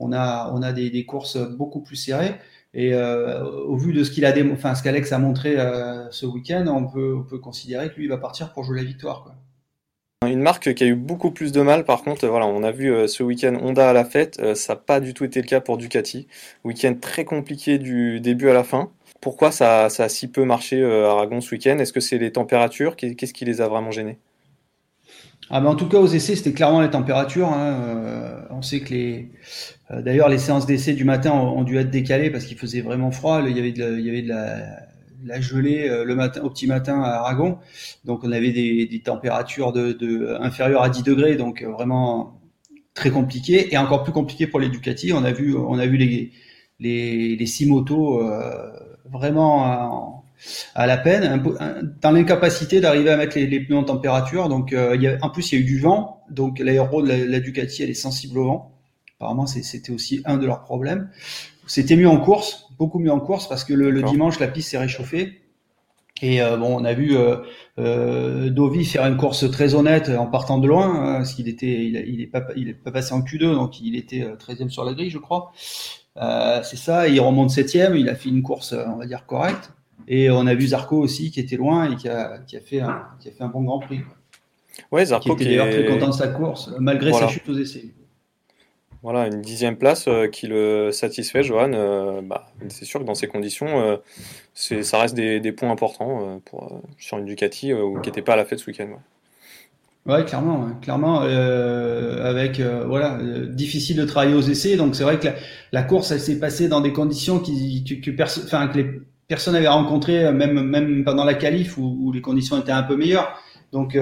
on 0.00 0.12
a 0.12 0.50
on 0.52 0.62
a 0.62 0.72
des, 0.72 0.90
des 0.90 1.06
courses 1.06 1.38
beaucoup 1.38 1.80
plus 1.80 1.94
serrées. 1.94 2.34
Et 2.74 2.92
euh, 2.92 3.44
au 3.44 3.76
vu 3.76 3.92
de 3.92 4.02
ce 4.02 4.10
qu'il 4.10 4.24
a 4.24 4.34
enfin 4.52 4.74
ce 4.74 4.82
qu'Alex 4.82 5.12
a 5.12 5.18
montré 5.18 5.54
euh, 5.56 6.10
ce 6.10 6.26
week-end, 6.26 6.66
on 6.66 6.88
peut 6.88 7.14
on 7.20 7.22
peut 7.22 7.38
considérer 7.38 7.88
que 7.90 7.94
lui 7.98 8.06
il 8.06 8.10
va 8.10 8.18
partir 8.18 8.52
pour 8.52 8.64
jouer 8.64 8.78
la 8.78 8.84
victoire. 8.84 9.22
Quoi. 9.22 9.36
Une 10.30 10.42
marque 10.42 10.74
qui 10.74 10.84
a 10.84 10.86
eu 10.86 10.94
beaucoup 10.94 11.32
plus 11.32 11.50
de 11.50 11.60
mal, 11.60 11.84
par 11.84 12.02
contre, 12.02 12.26
voilà, 12.28 12.46
on 12.46 12.62
a 12.62 12.70
vu 12.70 12.92
euh, 12.92 13.08
ce 13.08 13.24
week-end 13.24 13.56
Honda 13.60 13.90
à 13.90 13.92
la 13.92 14.04
fête, 14.04 14.38
euh, 14.40 14.54
ça 14.54 14.74
n'a 14.74 14.80
pas 14.80 15.00
du 15.00 15.12
tout 15.12 15.24
été 15.24 15.40
le 15.40 15.46
cas 15.46 15.60
pour 15.60 15.76
Ducati. 15.76 16.28
Week-end 16.62 16.94
très 17.00 17.24
compliqué 17.24 17.78
du 17.78 18.20
début 18.20 18.48
à 18.48 18.52
la 18.52 18.62
fin. 18.62 18.90
Pourquoi 19.20 19.50
ça, 19.50 19.86
a 19.86 20.08
si 20.08 20.28
peu 20.28 20.44
marché 20.44 20.80
euh, 20.80 21.08
à 21.08 21.12
Aragon 21.12 21.40
ce 21.40 21.52
week-end? 21.52 21.78
Est-ce 21.78 21.92
que 21.92 21.98
c'est 21.98 22.18
les 22.18 22.30
températures? 22.30 22.94
Qu'est-ce 22.94 23.34
qui 23.34 23.44
les 23.44 23.60
a 23.60 23.66
vraiment 23.66 23.90
gênés? 23.90 24.18
Ah 25.52 25.60
ben 25.60 25.70
en 25.70 25.74
tout 25.74 25.88
cas 25.88 25.98
aux 25.98 26.06
essais 26.06 26.36
c'était 26.36 26.52
clairement 26.52 26.80
les 26.80 26.90
températures. 26.90 27.48
Hein. 27.48 28.46
On 28.50 28.62
sait 28.62 28.78
que 28.78 28.94
les 28.94 29.30
d'ailleurs 29.90 30.28
les 30.28 30.38
séances 30.38 30.64
d'essais 30.64 30.92
du 30.92 31.02
matin 31.02 31.32
ont, 31.32 31.64
dû 31.64 31.76
être 31.76 31.90
décalées 31.90 32.30
parce 32.30 32.44
qu'il 32.44 32.56
faisait 32.56 32.82
vraiment 32.82 33.10
froid. 33.10 33.42
Il 33.44 33.56
y 33.56 33.58
avait 33.58 33.72
de 33.72 33.98
il 33.98 34.06
y 34.06 34.10
avait 34.10 34.22
de 34.22 34.28
la, 34.28 34.58
la 35.24 35.40
gelée 35.40 35.88
euh, 35.88 36.04
le 36.04 36.14
matin, 36.14 36.42
au 36.42 36.50
petit 36.50 36.66
matin 36.66 37.02
à 37.02 37.10
Aragon. 37.10 37.58
Donc 38.04 38.24
on 38.24 38.32
avait 38.32 38.52
des, 38.52 39.02
températures 39.04 39.72
de, 39.72 39.92
de, 39.92 40.36
inférieures 40.40 40.82
à 40.82 40.88
10 40.88 41.02
degrés, 41.02 41.36
donc 41.36 41.62
euh, 41.62 41.70
vraiment 41.70 42.40
très 42.94 43.10
compliqué 43.10 43.72
et 43.72 43.78
encore 43.78 44.02
plus 44.02 44.12
compliqué 44.12 44.46
pour 44.46 44.60
les 44.60 44.68
Ducati. 44.68 45.12
On 45.12 45.24
a 45.24 45.32
vu, 45.32 45.56
on 45.56 45.78
a 45.78 45.86
vu 45.86 45.96
les, 45.96 46.32
les, 46.78 47.36
les 47.36 47.46
six 47.46 47.66
motos 47.66 48.22
euh, 48.22 48.72
vraiment 49.10 50.24
à, 50.74 50.86
la 50.86 50.96
peine, 50.96 51.42
dans 52.00 52.10
l'incapacité 52.10 52.80
d'arriver 52.80 53.10
à 53.10 53.16
mettre 53.16 53.36
les, 53.36 53.46
les, 53.46 53.60
pneus 53.60 53.76
en 53.76 53.84
température. 53.84 54.48
Donc 54.48 54.72
il 54.72 55.02
y 55.02 55.06
a, 55.06 55.18
en 55.22 55.30
plus 55.30 55.52
il 55.52 55.54
y 55.56 55.58
a 55.58 55.60
eu 55.62 55.64
du 55.64 55.78
vent, 55.78 56.22
donc 56.30 56.58
l'aéro 56.58 57.02
de 57.02 57.08
la, 57.08 57.18
la, 57.18 57.40
Ducati 57.40 57.82
elle 57.82 57.90
est 57.90 57.94
sensible 57.94 58.38
au 58.38 58.44
vent. 58.44 58.79
Apparemment 59.20 59.46
c'était 59.46 59.92
aussi 59.92 60.22
un 60.24 60.38
de 60.38 60.46
leurs 60.46 60.62
problèmes. 60.62 61.10
C'était 61.66 61.94
mieux 61.94 62.08
en 62.08 62.18
course, 62.18 62.70
beaucoup 62.78 62.98
mieux 62.98 63.12
en 63.12 63.20
course 63.20 63.46
parce 63.48 63.64
que 63.64 63.74
le, 63.74 63.90
le 63.90 64.02
dimanche 64.02 64.40
la 64.40 64.48
piste 64.48 64.70
s'est 64.70 64.78
réchauffée. 64.78 65.42
Et 66.22 66.42
euh, 66.42 66.56
bon, 66.56 66.80
on 66.80 66.84
a 66.84 66.92
vu 66.92 67.16
euh, 67.16 67.36
euh, 67.78 68.50
Dovi 68.50 68.84
faire 68.84 69.06
une 69.06 69.16
course 69.16 69.50
très 69.50 69.74
honnête 69.74 70.08
en 70.10 70.26
partant 70.26 70.58
de 70.58 70.66
loin, 70.66 71.16
parce 71.18 71.34
qu'il 71.34 71.48
était, 71.48 71.84
il, 71.84 71.96
il, 72.08 72.20
est 72.20 72.26
pas, 72.26 72.44
il 72.56 72.68
est 72.68 72.74
pas 72.74 72.90
passé 72.90 73.14
en 73.14 73.20
Q2, 73.20 73.54
donc 73.54 73.80
il 73.80 73.96
était 73.96 74.26
13e 74.38 74.68
sur 74.68 74.84
la 74.84 74.92
grille, 74.92 75.10
je 75.10 75.18
crois. 75.18 75.52
C'est 76.16 76.76
ça, 76.76 77.08
il 77.08 77.20
remonte 77.20 77.50
7e, 77.50 77.96
il 77.96 78.08
a 78.08 78.14
fait 78.14 78.28
une 78.28 78.42
course, 78.42 78.74
on 78.74 78.96
va 78.96 79.06
dire 79.06 79.24
correcte. 79.26 79.72
Et 80.08 80.30
on 80.30 80.46
a 80.46 80.54
vu 80.54 80.68
Zarco 80.68 80.98
aussi 80.98 81.30
qui 81.30 81.40
était 81.40 81.56
loin 81.56 81.90
et 81.90 81.96
qui 81.96 82.08
a, 82.08 82.38
qui 82.38 82.56
a 82.56 82.60
fait 82.60 82.80
un, 82.80 83.02
qui 83.20 83.28
a 83.28 83.32
fait 83.32 83.44
un 83.44 83.48
bon 83.48 83.62
Grand 83.62 83.78
Prix. 83.78 84.00
Quoi. 84.00 84.16
Ouais, 84.92 85.04
Zarco 85.04 85.36
qui 85.36 85.42
était 85.42 85.50
d'ailleurs 85.50 85.68
est... 85.68 85.84
très 85.84 85.86
content 85.86 86.08
de 86.08 86.14
sa 86.14 86.28
course, 86.28 86.70
malgré 86.78 87.10
voilà. 87.10 87.28
sa 87.28 87.32
chute 87.32 87.48
aux 87.48 87.56
essais. 87.56 87.94
Voilà, 89.02 89.28
une 89.28 89.40
dixième 89.40 89.76
place 89.76 90.08
euh, 90.08 90.26
qui 90.26 90.46
le 90.46 90.92
satisfait, 90.92 91.42
Johan. 91.42 91.72
Euh, 91.72 92.20
bah, 92.22 92.48
c'est 92.68 92.84
sûr 92.84 93.00
que 93.00 93.06
dans 93.06 93.14
ces 93.14 93.28
conditions, 93.28 93.80
euh, 93.80 93.96
ça 94.52 94.98
reste 94.98 95.14
des, 95.14 95.52
points 95.52 95.70
importants 95.70 96.40
sur 96.98 97.16
une 97.16 97.24
Ducati 97.24 97.72
qui 98.02 98.08
n'était 98.08 98.22
pas 98.22 98.34
à 98.34 98.36
la 98.36 98.44
fête 98.44 98.58
ce 98.58 98.66
week-end. 98.66 98.88
Ouais. 100.06 100.24
clairement, 100.24 100.68
clairement, 100.82 101.20
avec 101.20 102.60
voilà, 102.60 103.18
difficile 103.48 103.96
de 103.96 104.04
travailler 104.04 104.34
aux 104.34 104.42
essais. 104.42 104.76
Donc 104.76 104.94
c'est 104.94 105.04
vrai 105.04 105.18
que 105.18 105.28
la, 105.72 105.82
course, 105.82 106.10
elle 106.10 106.20
s'est 106.20 106.38
passée 106.38 106.68
dans 106.68 106.82
des 106.82 106.92
conditions 106.92 107.38
qui, 107.38 107.84
que, 107.84 108.10
les 108.76 109.00
personnes 109.28 109.54
avaient 109.54 109.68
rencontrées, 109.68 110.30
même 110.32 110.60
même 110.62 111.04
pendant 111.04 111.24
la 111.24 111.34
qualif 111.34 111.78
où, 111.78 112.12
les 112.12 112.20
conditions 112.20 112.60
étaient 112.60 112.72
un 112.72 112.82
peu 112.82 112.96
meilleures. 112.96 113.40
Donc 113.72 113.96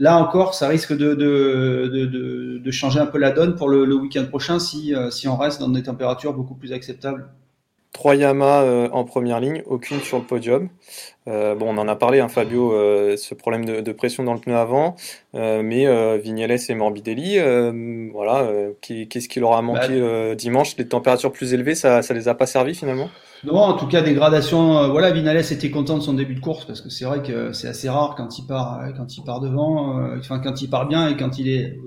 là 0.00 0.16
encore, 0.16 0.54
ça 0.54 0.66
risque 0.66 0.96
de, 0.96 2.70
changer 2.70 3.00
un 3.00 3.06
peu 3.06 3.18
la 3.18 3.30
donne 3.30 3.54
pour 3.54 3.68
le, 3.68 3.84
le 3.84 3.94
week-end 3.94 4.24
prochain 4.26 4.58
si, 4.58 4.94
euh, 4.94 5.10
si 5.10 5.28
on 5.28 5.36
reste 5.36 5.60
dans 5.60 5.68
des 5.68 5.82
températures 5.82 6.32
beaucoup 6.34 6.54
plus 6.54 6.72
acceptables. 6.72 7.28
Trois 7.92 8.14
Yamaha 8.14 8.88
en 8.92 9.04
première 9.04 9.40
ligne, 9.40 9.62
aucune 9.66 10.00
sur 10.00 10.18
le 10.18 10.24
podium. 10.24 10.68
bon, 11.26 11.58
on 11.60 11.78
en 11.78 11.88
a 11.88 11.96
parlé, 11.96 12.20
hein, 12.20 12.28
Fabio, 12.28 12.72
ce 13.16 13.34
problème 13.34 13.64
de, 13.64 13.92
pression 13.92 14.24
dans 14.24 14.34
le 14.34 14.40
pneu 14.40 14.56
avant, 14.56 14.96
mais 15.34 16.18
Vignales 16.18 16.58
et 16.68 16.74
Morbidelli, 16.74 17.38
voilà, 18.12 18.48
qu'est-ce 18.80 19.28
qui 19.28 19.40
leur 19.40 19.54
a 19.54 19.62
manqué 19.62 20.00
bah, 20.00 20.34
dimanche? 20.34 20.76
Les 20.76 20.88
températures 20.88 21.32
plus 21.32 21.52
élevées, 21.52 21.74
ça, 21.74 22.02
ça 22.02 22.14
les 22.14 22.28
a 22.28 22.34
pas 22.34 22.46
servi 22.46 22.74
finalement? 22.74 23.08
Non, 23.44 23.56
en 23.56 23.72
tout 23.74 23.86
cas, 23.86 24.02
dégradation. 24.02 24.78
Euh, 24.78 24.88
voilà, 24.88 25.10
Vinales 25.12 25.38
était 25.38 25.70
content 25.70 25.96
de 25.96 26.02
son 26.02 26.12
début 26.12 26.34
de 26.34 26.40
course 26.40 26.66
parce 26.66 26.82
que 26.82 26.90
c'est 26.90 27.06
vrai 27.06 27.22
que 27.22 27.52
c'est 27.52 27.68
assez 27.68 27.88
rare 27.88 28.14
quand 28.16 28.38
il 28.38 28.46
part, 28.46 28.80
euh, 28.80 28.92
quand 28.94 29.16
il 29.16 29.24
part 29.24 29.40
devant, 29.40 29.98
euh, 29.98 30.18
enfin 30.18 30.40
quand 30.40 30.60
il 30.60 30.68
part 30.68 30.86
bien 30.86 31.08
et 31.08 31.16
quand 31.16 31.38
il 31.38 31.48
est, 31.48 31.78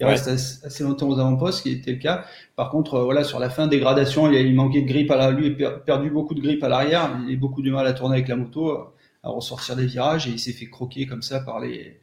il 0.00 0.06
reste 0.06 0.28
assez, 0.28 0.82
longtemps 0.82 1.08
aux 1.08 1.18
avant-postes, 1.18 1.58
ce 1.58 1.62
qui 1.62 1.72
était 1.72 1.92
le 1.92 1.98
cas. 1.98 2.24
Par 2.56 2.70
contre, 2.70 3.00
voilà, 3.00 3.22
sur 3.22 3.38
la 3.38 3.50
fin, 3.50 3.66
dégradation, 3.66 4.30
il, 4.30 4.54
manquait 4.54 4.82
de 4.82 4.86
grippe 4.86 5.10
à 5.10 5.16
la, 5.16 5.30
lui, 5.30 5.54
il 5.58 5.64
a 5.64 5.70
perdu 5.70 6.10
beaucoup 6.10 6.34
de 6.34 6.40
grippe 6.40 6.64
à 6.64 6.68
l'arrière, 6.68 7.18
il 7.28 7.34
a 7.34 7.38
beaucoup 7.38 7.62
de 7.62 7.70
mal 7.70 7.86
à 7.86 7.92
tourner 7.92 8.16
avec 8.16 8.28
la 8.28 8.36
moto, 8.36 8.94
à 9.22 9.28
ressortir 9.28 9.76
des 9.76 9.86
virages 9.86 10.26
et 10.26 10.30
il 10.30 10.38
s'est 10.38 10.52
fait 10.52 10.70
croquer 10.70 11.06
comme 11.06 11.22
ça 11.22 11.40
par 11.40 11.60
les, 11.60 12.00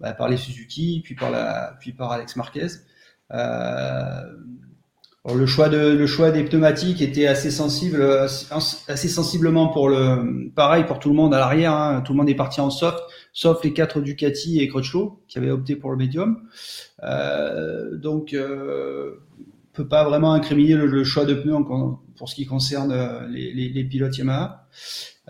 bah, 0.00 0.12
par 0.12 0.28
les 0.28 0.36
Suzuki, 0.36 1.00
puis 1.02 1.14
par 1.14 1.30
la, 1.30 1.76
puis 1.80 1.92
par 1.92 2.12
Alex 2.12 2.36
Marquez. 2.36 2.66
Euh, 3.32 4.22
le 5.34 5.46
choix 5.46 5.68
de 5.68 5.78
le 5.78 6.06
choix 6.06 6.30
des 6.30 6.44
pneumatiques 6.44 7.02
était 7.02 7.26
assez 7.26 7.50
sensible, 7.50 8.02
assez 8.50 9.08
sensiblement 9.08 9.68
pour 9.68 9.88
le 9.88 10.50
pareil 10.54 10.84
pour 10.84 10.98
tout 10.98 11.08
le 11.08 11.14
monde 11.14 11.34
à 11.34 11.38
l'arrière. 11.38 11.72
Hein. 11.72 12.02
tout 12.02 12.12
le 12.12 12.18
monde 12.18 12.28
est 12.30 12.34
parti 12.34 12.60
en 12.60 12.70
soft, 12.70 12.98
sauf 13.32 13.62
les 13.64 13.72
quatre 13.72 14.00
Ducati 14.00 14.60
et 14.60 14.68
Crutchlow 14.68 15.20
qui 15.28 15.38
avaient 15.38 15.50
opté 15.50 15.76
pour 15.76 15.90
le 15.90 15.96
médium. 15.96 16.42
Euh, 17.02 17.96
donc, 17.96 18.32
euh, 18.32 19.20
peut 19.72 19.88
pas 19.88 20.04
vraiment 20.04 20.32
incriminer 20.32 20.74
le, 20.74 21.04
choix 21.04 21.24
de 21.24 21.34
pneus 21.34 21.64
pour 22.16 22.28
ce 22.28 22.34
qui 22.34 22.46
concerne 22.46 22.90
euh, 22.90 23.26
les, 23.28 23.52
les, 23.52 23.68
les 23.68 23.84
pilotes 23.84 24.16
Yamaha. 24.18 24.66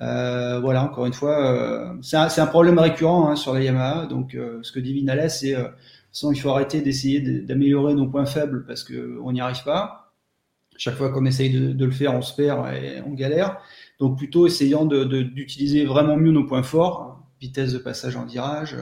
Euh, 0.00 0.61
voilà, 0.61 0.85
encore 0.85 1.07
une 1.07 1.12
fois, 1.12 1.45
euh, 1.45 1.93
c'est 2.02 2.17
un, 2.17 2.28
un, 2.35 2.47
problème 2.47 2.78
récurrent 2.78 3.28
hein, 3.28 3.37
sur 3.37 3.52
la 3.52 3.61
Yamaha. 3.61 4.07
Donc, 4.07 4.35
euh, 4.35 4.61
ce 4.62 4.73
que 4.73 4.81
dit 4.81 4.93
Vinales, 4.93 5.31
c'est 5.31 5.57
Sinon, 6.12 6.33
il 6.33 6.41
faut 6.41 6.50
arrêter 6.50 6.81
d'essayer 6.81 7.21
d'améliorer 7.21 7.95
nos 7.95 8.07
points 8.07 8.27
faibles 8.27 8.65
parce 8.67 8.85
qu'on 8.85 9.33
n'y 9.33 9.41
arrive 9.41 9.62
pas. 9.65 10.12
Chaque 10.77 10.95
fois 10.95 11.11
qu'on 11.11 11.27
essaye 11.27 11.50
de, 11.50 11.85
le 11.85 11.91
faire, 11.91 12.15
on 12.15 12.23
se 12.23 12.35
perd 12.35 12.73
et 12.75 13.00
on 13.05 13.12
galère. 13.12 13.61
Donc 13.99 14.17
plutôt 14.17 14.47
essayant 14.47 14.85
d'utiliser 14.85 15.85
vraiment 15.85 16.17
mieux 16.17 16.31
nos 16.31 16.45
points 16.45 16.62
forts, 16.62 17.21
vitesse 17.41 17.73
de 17.73 17.79
passage 17.79 18.17
en 18.17 18.25
virage, 18.25 18.77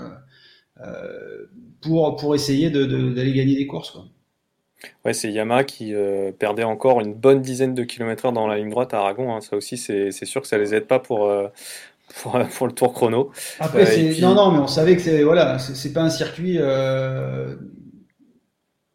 euh, 0.80 1.46
pour, 1.80 2.16
pour 2.16 2.34
essayer 2.34 2.70
d'aller 2.70 3.32
gagner 3.32 3.56
des 3.56 3.66
courses. 3.66 3.98
Ouais, 5.04 5.14
c'est 5.14 5.32
Yamaha 5.32 5.64
qui 5.64 5.94
euh, 5.94 6.32
perdait 6.32 6.64
encore 6.64 7.00
une 7.00 7.14
bonne 7.14 7.40
dizaine 7.40 7.74
de 7.74 7.82
kilomètres 7.82 8.30
dans 8.30 8.46
la 8.46 8.58
ligne 8.58 8.70
droite 8.70 8.92
à 8.92 8.98
Aragon. 8.98 9.34
Hein. 9.34 9.40
Ça 9.40 9.56
aussi, 9.56 9.78
c'est 9.78 10.10
sûr 10.12 10.42
que 10.42 10.48
ça 10.48 10.58
les 10.58 10.74
aide 10.74 10.86
pas 10.86 10.98
pour, 10.98 11.26
euh, 11.26 11.48
pour, 12.22 12.38
le 12.66 12.72
tour 12.72 12.92
chrono. 12.92 13.30
Après, 13.60 13.98
euh, 13.98 14.20
non, 14.20 14.34
non, 14.34 14.50
mais 14.52 14.58
on 14.58 14.66
savait 14.66 14.96
que 14.96 15.02
c'est 15.02 15.22
voilà, 15.22 15.58
c'est 15.58 15.92
pas 15.92 16.02
un 16.02 16.10
circuit 16.10 16.56
euh, 16.58 17.56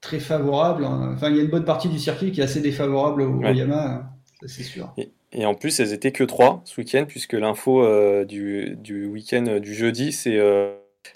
très 0.02 0.20
favorable. 0.20 0.86
Hein. 0.86 1.12
Enfin, 1.14 1.30
il 1.30 1.38
y 1.38 1.40
a 1.40 1.44
une 1.44 1.50
bonne 1.50 1.66
partie 1.66 1.90
du 1.90 2.00
circuit 2.00 2.32
qui 2.32 2.42
est 2.42 2.44
assez 2.44 2.62
défavorable 2.62 3.22
au, 3.22 3.42
Yamaha, 3.42 3.88
hein. 3.88 4.10
c'est 4.46 4.64
sûr. 4.64 4.94
Et, 5.34 5.46
en 5.46 5.54
plus, 5.54 5.80
elles 5.80 5.94
étaient 5.94 6.12
que 6.12 6.26
trois 6.26 6.62
ce 6.66 6.82
week-end, 6.82 7.06
puisque 7.08 7.34
l'info 7.34 7.86
euh, 7.86 8.26
du, 8.26 8.76
du 8.76 9.06
week-end 9.06 9.60
du 9.62 9.74
jeudi, 9.74 10.12
c'est 10.12 10.38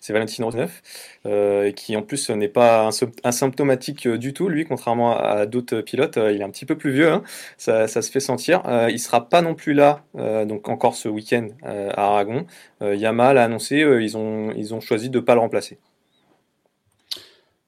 c'est 0.02 0.14
Valentino 0.14 0.52
9, 0.52 0.82
euh, 1.26 1.72
qui 1.72 1.96
en 1.96 2.02
plus 2.02 2.30
n'est 2.30 2.48
pas 2.48 2.90
asymptomatique 3.24 4.08
euh, 4.08 4.18
du 4.18 4.34
tout, 4.34 4.50
lui, 4.50 4.66
contrairement 4.66 5.18
à, 5.18 5.46
d'autres 5.46 5.82
pilotes. 5.82 6.18
Euh, 6.18 6.32
il 6.32 6.42
est 6.42 6.44
un 6.44 6.50
petit 6.50 6.66
peu 6.66 6.78
plus 6.78 6.92
vieux, 6.92 7.12
hein. 7.12 7.24
ça, 7.58 7.88
se 7.88 8.12
fait 8.12 8.20
sentir. 8.20 8.62
Euh, 8.68 8.90
il 8.92 9.00
sera 9.00 9.28
pas 9.30 9.42
non 9.42 9.56
plus 9.56 9.74
là, 9.74 10.04
donc 10.46 10.70
encore 10.70 10.96
ce 10.96 11.10
week-end 11.10 11.48
à 11.64 12.06
Aragon. 12.06 12.46
Yamaha 12.82 13.34
l'a 13.34 13.44
annoncé, 13.44 13.78
ils, 13.78 14.18
ont, 14.18 14.52
ils 14.56 14.74
ont 14.74 14.80
choisi 14.80 15.10
de 15.10 15.20
ne 15.20 15.24
pas 15.24 15.34
le 15.34 15.42
remplacer. 15.42 15.78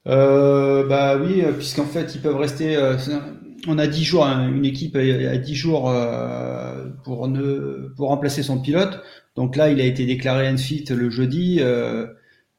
bah 0.06 1.18
oui, 1.18 1.44
puisqu'en 1.58 1.86
fait, 1.86 2.16
ils 2.16 2.22
peuvent 2.22 2.38
rester. 2.38 2.78
On 3.66 3.78
a 3.78 3.88
10 3.88 4.04
jours, 4.04 4.26
hein, 4.26 4.50
une 4.50 4.66
équipe 4.66 4.96
a 4.96 5.38
10 5.38 5.56
jours 5.56 5.94
pour, 7.04 7.28
ne, 7.28 7.94
pour 7.96 8.10
remplacer 8.10 8.44
son 8.44 8.62
pilote. 8.62 9.02
Donc 9.38 9.56
là, 9.56 9.70
il 9.70 9.80
a 9.80 9.86
été 9.86 10.06
déclaré 10.06 10.48
unfit 10.48 10.84
le 10.90 11.10
jeudi. 11.10 11.60
Euh, 11.62 12.08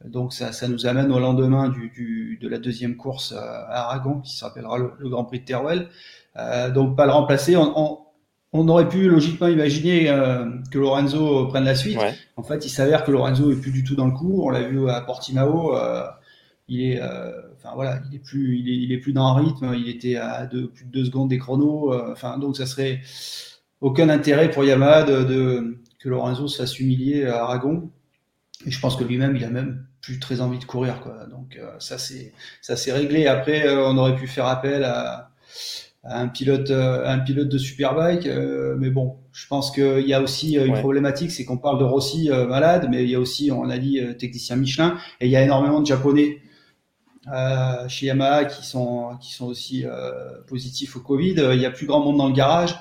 donc 0.05 0.33
ça, 0.33 0.52
ça, 0.52 0.69
nous 0.69 0.87
amène 0.87 1.11
au 1.11 1.19
lendemain 1.19 1.69
du, 1.69 1.90
du, 1.90 2.38
de 2.40 2.49
la 2.49 2.59
deuxième 2.59 2.97
course 2.97 3.33
à 3.33 3.87
Aragon, 3.87 4.21
qui 4.21 4.37
s'appellera 4.37 4.78
le, 4.78 5.09
Grand 5.09 5.25
Prix 5.25 5.40
de 5.40 5.45
Teruel. 5.45 5.88
Euh, 6.37 6.71
donc 6.71 6.97
pas 6.97 7.05
le 7.05 7.12
remplacer. 7.12 7.57
On, 7.57 7.73
on, 7.76 7.99
on, 8.52 8.69
aurait 8.69 8.88
pu 8.88 9.09
logiquement 9.09 9.49
imaginer 9.49 10.09
euh, 10.09 10.47
que 10.71 10.78
Lorenzo 10.78 11.49
prenne 11.49 11.64
la 11.64 11.75
suite. 11.75 11.99
En 12.37 12.45
fait, 12.45 12.64
il 12.64 12.71
s'avère 12.71 13.05
que 13.05 13.11
Lorenzo 13.11 13.50
est 13.50 13.61
plus 13.61 13.73
du 13.73 13.83
tout 13.83 13.97
dans 13.97 14.07
le 14.07 14.12
coup. 14.12 14.43
On 14.45 14.50
l'a 14.50 14.62
vu 14.62 14.88
à 14.88 15.00
Portimao. 15.00 15.76
Euh, 15.76 16.05
il 16.69 16.93
est, 16.93 17.02
euh, 17.02 17.33
enfin 17.68 17.75
voilà, 17.75 18.00
il 18.10 18.16
est 18.16 18.20
plus, 18.20 18.58
il 18.58 18.68
est, 18.68 18.76
il 18.76 18.92
est 18.92 18.98
plus 18.98 19.12
dans 19.12 19.26
un 19.26 19.34
rythme. 19.34 19.75
Il 19.76 19.88
était 19.88 20.16
à 20.16 20.46
deux, 20.46 20.68
plus 20.70 20.87
de 20.87 20.90
deux 20.90 21.04
secondes 21.04 21.28
des 21.28 21.38
chronos. 21.38 21.94
Enfin 22.12 22.38
donc 22.38 22.57
ça 22.57 22.66
serait 22.66 23.00
aucun 23.81 24.09
intérêt 24.09 24.50
pour 24.50 24.64
Yamaha 24.64 25.04
de, 25.04 25.24
de 25.24 25.78
que 25.98 26.09
Lorenzo 26.09 26.48
se 26.48 26.59
fasse 26.59 26.78
humilier 26.78 27.26
à 27.26 27.42
Aragon. 27.42 27.90
Et 28.66 28.70
je 28.70 28.81
pense 28.81 28.96
que 28.96 29.04
lui-même, 29.04 29.37
il 29.37 29.44
a 29.44 29.50
même 29.50 29.87
plus 30.00 30.18
très 30.18 30.40
envie 30.40 30.59
de 30.59 30.64
courir. 30.64 31.00
Quoi. 31.00 31.26
Donc 31.31 31.57
euh, 31.57 31.70
ça 31.78 31.98
c'est 31.98 32.33
ça 32.61 32.76
s'est 32.76 32.92
réglé. 32.92 33.26
Après, 33.26 33.66
euh, 33.66 33.87
on 33.87 33.96
aurait 33.98 34.16
pu 34.16 34.26
faire 34.26 34.46
appel 34.46 34.85
à, 34.85 35.31
un 36.04 36.28
pilote 36.28 36.70
euh, 36.70 37.07
un 37.07 37.18
pilote 37.18 37.48
de 37.48 37.59
superbike, 37.59 38.26
mais 38.78 38.90
bon, 38.90 39.16
je 39.33 39.46
pense 39.48 39.70
qu'il 39.70 40.07
y 40.07 40.14
a 40.14 40.22
aussi 40.22 40.54
une 40.54 40.74
problématique, 40.74 41.31
c'est 41.31 41.44
qu'on 41.44 41.59
parle 41.59 41.78
de 41.78 41.85
Rossi 41.85 42.31
malade, 42.31 42.88
mais 42.90 43.04
il 43.04 43.11
y 43.11 43.14
a 43.14 43.20
aussi, 43.20 43.50
on 43.50 43.68
a 43.68 43.78
dit, 43.78 44.00
technicien 44.18 44.57
Michelin, 44.57 44.96
et 45.20 45.26
il 45.26 45.31
y 45.31 45.37
a 45.37 45.42
énormément 45.42 45.81
de 45.81 45.87
Japonais 45.87 46.38
chez 47.88 48.07
Yamaha 48.07 48.45
qui 48.47 48.64
sont 48.64 49.17
qui 49.21 49.33
sont 49.33 49.47
aussi 49.47 49.85
positifs 50.47 50.97
au 50.97 51.01
Covid. 51.01 51.35
Il 51.53 51.61
y 51.61 51.67
a 51.67 51.71
plus 51.71 51.87
grand 51.87 52.01
monde 52.01 52.19
dans 52.19 52.29
le 52.29 52.35
garage. 52.35 52.75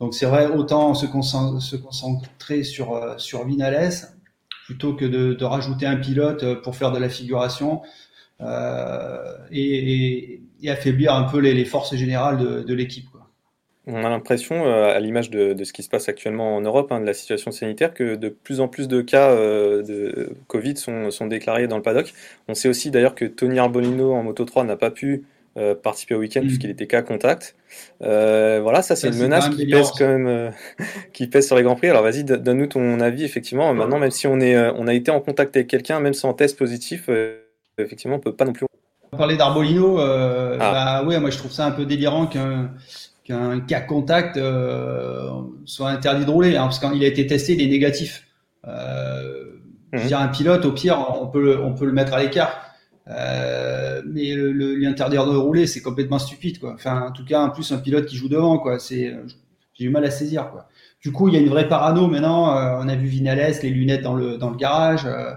Donc 0.00 0.14
c'est 0.14 0.26
vrai, 0.26 0.46
autant 0.46 0.94
se, 0.94 1.06
concentrer 1.06 2.64
sur, 2.64 2.94
euh, 2.94 3.16
sur 3.18 3.46
Vinales 3.46 3.92
plutôt 4.66 4.94
que 4.94 5.04
de, 5.04 5.44
rajouter 5.44 5.86
un 5.86 5.96
pilote 5.96 6.42
euh, 6.42 6.60
pour 6.60 6.74
faire 6.76 6.90
de 6.90 6.98
la 6.98 7.08
figuration 7.08 7.82
euh, 8.40 9.36
et, 9.50 10.40
affaiblir 10.66 11.14
un 11.14 11.24
peu 11.24 11.38
les, 11.38 11.64
forces 11.64 11.94
générales 11.94 12.64
de 12.64 12.74
l'équipe. 12.74 13.08
On 13.86 14.02
a 14.02 14.08
l'impression, 14.08 14.64
à 14.64 14.98
l'image 14.98 15.28
de, 15.28 15.52
de, 15.52 15.64
ce 15.64 15.74
qui 15.74 15.82
se 15.82 15.90
passe 15.90 16.08
actuellement 16.08 16.56
en 16.56 16.62
Europe, 16.62 16.90
hein, 16.90 17.00
de 17.00 17.06
la 17.06 17.12
situation 17.12 17.50
sanitaire, 17.50 17.92
que 17.92 18.14
de 18.14 18.30
plus 18.30 18.60
en 18.60 18.68
plus 18.68 18.88
de 18.88 19.02
cas 19.02 19.34
de 19.36 20.30
Covid 20.48 20.76
sont, 20.78 21.10
sont, 21.10 21.26
déclarés 21.26 21.68
dans 21.68 21.76
le 21.76 21.82
paddock. 21.82 22.14
On 22.48 22.54
sait 22.54 22.68
aussi 22.68 22.90
d'ailleurs 22.90 23.14
que 23.14 23.26
Tony 23.26 23.58
Arbolino 23.58 24.14
en 24.14 24.22
Moto 24.22 24.46
3 24.46 24.64
n'a 24.64 24.76
pas 24.76 24.90
pu 24.90 25.24
euh, 25.56 25.76
participer 25.76 26.16
au 26.16 26.18
week-end 26.18 26.40
mm. 26.40 26.46
puisqu'il 26.46 26.70
était 26.70 26.88
qu'à 26.88 27.02
contact. 27.02 27.54
Euh, 28.02 28.58
voilà, 28.60 28.82
ça 28.82 28.96
c'est 28.96 29.06
une 29.06 29.18
menace 29.18 29.48
qui 29.50 29.66
pèse 29.66 29.92
quand 29.96 30.08
même, 30.08 30.26
euh, 30.26 30.50
qui 31.12 31.28
pèse 31.28 31.46
sur 31.46 31.54
les 31.54 31.62
grands 31.62 31.76
prix. 31.76 31.88
Alors 31.90 32.02
vas-y, 32.02 32.24
donne-nous 32.24 32.66
ton 32.66 32.98
avis. 32.98 33.22
Effectivement, 33.22 33.72
maintenant 33.72 34.00
même 34.00 34.10
si 34.10 34.26
on 34.26 34.40
est, 34.40 34.58
on 34.76 34.88
a 34.88 34.94
été 34.94 35.12
en 35.12 35.20
contact 35.20 35.54
avec 35.54 35.68
quelqu'un, 35.68 36.00
même 36.00 36.12
sans 36.12 36.34
test 36.34 36.58
positif, 36.58 37.08
effectivement, 37.78 38.16
on 38.16 38.18
peut 38.18 38.34
pas 38.34 38.44
non 38.44 38.52
plus. 38.52 38.66
On 39.12 39.16
parlait 39.16 39.36
d'Arbolino. 39.36 40.00
Ah. 40.00 40.56
Bah 40.58 41.04
ouais, 41.04 41.20
moi 41.20 41.30
je 41.30 41.38
trouve 41.38 41.52
ça 41.52 41.66
un 41.66 41.70
peu 41.70 41.84
délirant 41.84 42.26
qu'un 42.26 42.72
qu'un 43.24 43.60
cas 43.60 43.80
contact 43.80 44.38
soit 45.64 45.88
interdit 45.90 46.24
de 46.24 46.30
rouler, 46.30 46.56
hein, 46.56 46.64
parce 46.64 46.78
qu'il 46.78 47.02
a 47.02 47.06
été 47.06 47.26
testé, 47.26 47.54
il 47.54 47.62
est 47.62 47.70
négatif. 47.70 48.26
Euh, 48.66 49.44
Je 49.92 49.98
veux 49.98 50.02
mhm. 50.02 50.08
dire, 50.08 50.20
un 50.20 50.28
pilote, 50.28 50.64
au 50.64 50.72
pire, 50.72 51.04
on 51.20 51.26
peut 51.26 51.42
le, 51.42 51.60
on 51.60 51.74
peut 51.74 51.86
le 51.86 51.92
mettre 51.92 52.14
à 52.14 52.22
l'écart. 52.22 52.60
Euh, 53.08 54.02
mais 54.06 54.34
le, 54.34 54.52
le, 54.52 54.74
lui 54.74 54.86
interdire 54.86 55.26
de 55.26 55.36
rouler, 55.36 55.66
c'est 55.66 55.82
complètement 55.82 56.18
stupide, 56.18 56.58
quoi. 56.58 56.72
Enfin, 56.74 57.02
en 57.08 57.12
tout 57.12 57.24
cas, 57.24 57.42
en 57.42 57.50
plus, 57.50 57.70
un 57.72 57.78
pilote 57.78 58.06
qui 58.06 58.16
joue 58.16 58.28
devant, 58.28 58.58
quoi. 58.58 58.78
C'est, 58.78 59.14
j'ai 59.74 59.84
eu 59.84 59.90
mal 59.90 60.04
à 60.04 60.10
saisir, 60.10 60.50
quoi. 60.50 60.68
Du 61.02 61.12
coup, 61.12 61.28
il 61.28 61.34
y 61.34 61.36
a 61.36 61.40
une 61.40 61.50
vraie 61.50 61.68
parano 61.68 62.06
maintenant. 62.06 62.56
Euh, 62.56 62.78
on 62.80 62.88
a 62.88 62.94
vu 62.96 63.06
Vinales, 63.06 63.54
les 63.62 63.68
lunettes 63.68 64.02
dans 64.02 64.14
le 64.14 64.38
dans 64.38 64.50
le 64.50 64.56
garage. 64.56 65.04
Euh, 65.04 65.32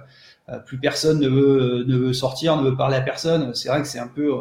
euh, 0.50 0.60
plus 0.60 0.80
personne 0.80 1.20
ne 1.20 1.28
veut 1.28 1.84
ne 1.86 1.98
veut 1.98 2.14
sortir, 2.14 2.56
ne 2.56 2.70
veut 2.70 2.78
parler 2.78 2.96
à 2.96 3.02
personne. 3.02 3.54
C'est 3.54 3.68
vrai 3.68 3.82
que 3.82 3.88
c'est 3.88 4.00
un 4.00 4.08
peu. 4.08 4.32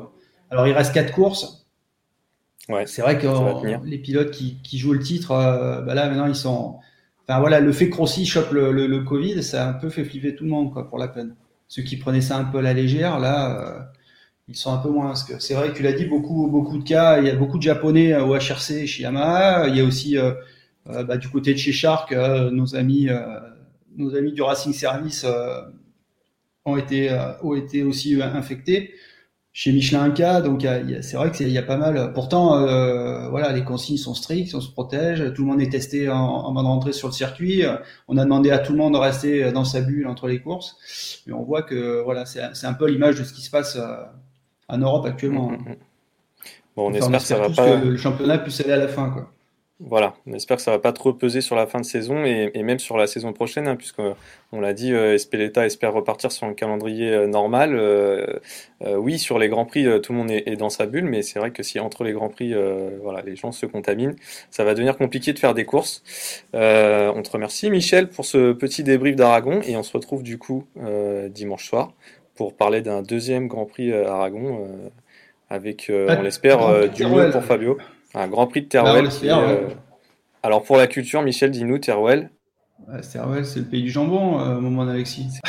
Alors, 0.50 0.68
il 0.68 0.72
reste 0.72 0.94
quatre 0.94 1.12
courses. 1.12 1.65
Ouais. 2.68 2.86
C'est 2.86 3.02
vrai 3.02 3.18
que 3.18 3.26
les 3.84 3.98
pilotes 3.98 4.30
qui, 4.30 4.58
qui 4.62 4.78
jouent 4.78 4.92
le 4.92 5.00
titre, 5.00 5.28
bah 5.28 5.94
là 5.94 6.08
maintenant 6.08 6.26
ils 6.26 6.34
sont. 6.36 6.76
Enfin 7.28 7.40
voilà, 7.40 7.60
le 7.60 7.72
fait 7.72 7.90
que 7.90 7.96
Rossi 7.96 8.24
chope 8.24 8.52
le, 8.52 8.72
le, 8.72 8.86
le, 8.86 9.00
Covid, 9.02 9.42
ça 9.42 9.66
a 9.66 9.70
un 9.70 9.72
peu 9.72 9.88
fait 9.88 10.04
flipper 10.04 10.34
tout 10.36 10.44
le 10.44 10.50
monde, 10.50 10.72
quoi, 10.72 10.88
pour 10.88 10.98
la 10.98 11.08
peine 11.08 11.34
ceux 11.68 11.82
qui 11.82 11.96
prenaient 11.96 12.20
ça 12.20 12.38
un 12.38 12.44
peu 12.44 12.58
à 12.58 12.62
la 12.62 12.72
légère, 12.72 13.18
là, 13.18 13.60
euh, 13.60 13.82
ils 14.48 14.56
sont 14.56 14.72
un 14.72 14.78
peu 14.78 14.88
moins. 14.88 15.14
c'est 15.14 15.54
vrai 15.54 15.70
que 15.70 15.76
tu 15.76 15.82
l'as 15.82 15.92
dit, 15.92 16.06
beaucoup, 16.06 16.48
beaucoup 16.48 16.78
de 16.78 16.84
cas. 16.84 17.18
Il 17.18 17.26
y 17.26 17.30
a 17.30 17.34
beaucoup 17.34 17.58
de 17.58 17.62
Japonais 17.62 18.12
euh, 18.12 18.24
au 18.24 18.34
HRC 18.34 18.86
chez 18.86 19.02
Yamaha. 19.02 19.68
Il 19.68 19.76
y 19.76 19.80
a 19.80 19.84
aussi 19.84 20.16
euh, 20.18 20.32
bah, 20.84 21.16
du 21.16 21.28
côté 21.28 21.52
de 21.52 21.58
chez 21.58 21.72
Shark, 21.72 22.12
nos 22.12 22.76
amis, 22.76 23.08
nos 23.96 24.14
amis 24.14 24.32
du 24.32 24.42
Racing 24.42 24.72
Service 24.72 25.26
ont 26.64 26.76
été, 26.76 27.10
ont 27.42 27.56
été 27.56 27.82
aussi 27.82 28.22
infectés. 28.22 28.94
Chez 29.58 29.72
Michelin 29.72 30.10
K, 30.10 30.42
donc 30.42 30.66
c'est 31.00 31.16
vrai 31.16 31.30
qu'il 31.30 31.48
y 31.48 31.56
a 31.56 31.62
pas 31.62 31.78
mal. 31.78 32.12
Pourtant, 32.12 32.58
euh, 32.58 33.30
voilà, 33.30 33.52
les 33.52 33.64
consignes 33.64 33.96
sont 33.96 34.12
strictes, 34.12 34.54
on 34.54 34.60
se 34.60 34.70
protège, 34.70 35.32
tout 35.32 35.44
le 35.44 35.48
monde 35.48 35.62
est 35.62 35.72
testé 35.72 36.10
en, 36.10 36.18
en 36.18 36.52
mode 36.52 36.66
rentrée 36.66 36.92
sur 36.92 37.08
le 37.08 37.14
circuit. 37.14 37.64
On 38.06 38.18
a 38.18 38.24
demandé 38.24 38.50
à 38.50 38.58
tout 38.58 38.72
le 38.72 38.78
monde 38.78 38.92
de 38.92 38.98
rester 38.98 39.50
dans 39.52 39.64
sa 39.64 39.80
bulle 39.80 40.08
entre 40.08 40.28
les 40.28 40.40
courses, 40.40 40.76
mais 41.26 41.32
on 41.32 41.42
voit 41.42 41.62
que 41.62 42.02
voilà, 42.02 42.26
c'est 42.26 42.66
un 42.66 42.74
peu 42.74 42.86
l'image 42.86 43.18
de 43.18 43.24
ce 43.24 43.32
qui 43.32 43.40
se 43.40 43.48
passe 43.50 43.76
euh, 43.76 43.96
en 44.68 44.76
Europe 44.76 45.06
actuellement. 45.06 45.52
Mm, 45.52 45.54
mm, 45.54 45.70
mm. 45.70 45.76
Bon, 46.76 46.90
on, 46.90 46.92
espère, 46.92 47.18
que 47.18 47.24
ça 47.24 47.38
va 47.38 47.48
pas. 47.48 47.80
Que 47.80 47.86
le 47.86 47.96
championnat 47.96 48.36
puisse 48.36 48.60
aller 48.60 48.74
à 48.74 48.76
la 48.76 48.88
fin, 48.88 49.08
quoi. 49.08 49.32
Voilà, 49.78 50.14
on 50.26 50.32
espère 50.32 50.56
que 50.56 50.62
ça 50.62 50.70
va 50.70 50.78
pas 50.78 50.94
trop 50.94 51.12
peser 51.12 51.42
sur 51.42 51.54
la 51.54 51.66
fin 51.66 51.78
de 51.78 51.84
saison 51.84 52.24
et, 52.24 52.62
même 52.62 52.78
sur 52.78 52.96
la 52.96 53.06
saison 53.06 53.34
prochaine, 53.34 53.68
hein, 53.68 53.76
puisque 53.76 54.00
on 54.50 54.60
l'a 54.60 54.72
dit, 54.72 54.94
euh, 54.94 55.14
Espeleta 55.14 55.66
espère 55.66 55.92
repartir 55.92 56.32
sur 56.32 56.46
un 56.46 56.54
calendrier 56.54 57.12
euh, 57.12 57.26
normal. 57.26 57.74
Euh, 57.74 58.38
oui, 58.80 59.18
sur 59.18 59.38
les 59.38 59.50
grands 59.50 59.66
prix, 59.66 59.84
tout 60.00 60.12
le 60.12 60.18
monde 60.18 60.30
est, 60.30 60.56
dans 60.56 60.70
sa 60.70 60.86
bulle, 60.86 61.04
mais 61.04 61.20
c'est 61.20 61.38
vrai 61.38 61.50
que 61.50 61.62
si 61.62 61.78
entre 61.78 62.04
les 62.04 62.12
grands 62.12 62.30
prix, 62.30 62.54
voilà, 63.02 63.20
les 63.20 63.36
gens 63.36 63.52
se 63.52 63.66
contaminent, 63.66 64.16
ça 64.50 64.64
va 64.64 64.72
devenir 64.72 64.96
compliqué 64.96 65.34
de 65.34 65.38
faire 65.38 65.52
des 65.52 65.66
courses. 65.66 66.02
on 66.54 67.22
te 67.22 67.30
remercie, 67.30 67.70
Michel, 67.70 68.08
pour 68.08 68.24
ce 68.24 68.52
petit 68.52 68.82
débrief 68.82 69.16
d'Aragon 69.16 69.60
et 69.66 69.76
on 69.76 69.82
se 69.82 69.92
retrouve 69.92 70.22
du 70.22 70.38
coup 70.38 70.66
dimanche 71.30 71.68
soir 71.68 71.92
pour 72.34 72.54
parler 72.54 72.80
d'un 72.80 73.02
deuxième 73.02 73.46
Grand 73.46 73.66
Prix 73.66 73.92
Aragon 73.92 74.68
avec, 75.50 75.90
on 75.90 76.22
l'espère, 76.22 76.88
du 76.90 77.06
mieux 77.06 77.30
pour 77.30 77.44
Fabio. 77.44 77.76
Un 78.14 78.28
Grand 78.28 78.46
Prix 78.46 78.62
de 78.62 78.68
Teruel. 78.68 79.06
Bah, 79.06 79.38
euh, 79.40 79.68
alors 80.42 80.62
pour 80.62 80.76
la 80.76 80.86
culture, 80.86 81.22
Michel, 81.22 81.50
dis-nous, 81.50 81.78
Teruel. 81.78 82.30
Teruel, 83.12 83.44
c'est 83.44 83.58
le 83.58 83.64
pays 83.64 83.82
du 83.82 83.90
jambon, 83.90 84.38
euh, 84.40 84.56
au 84.56 84.60
moment 84.60 84.84
d'Alexis. 84.86 85.28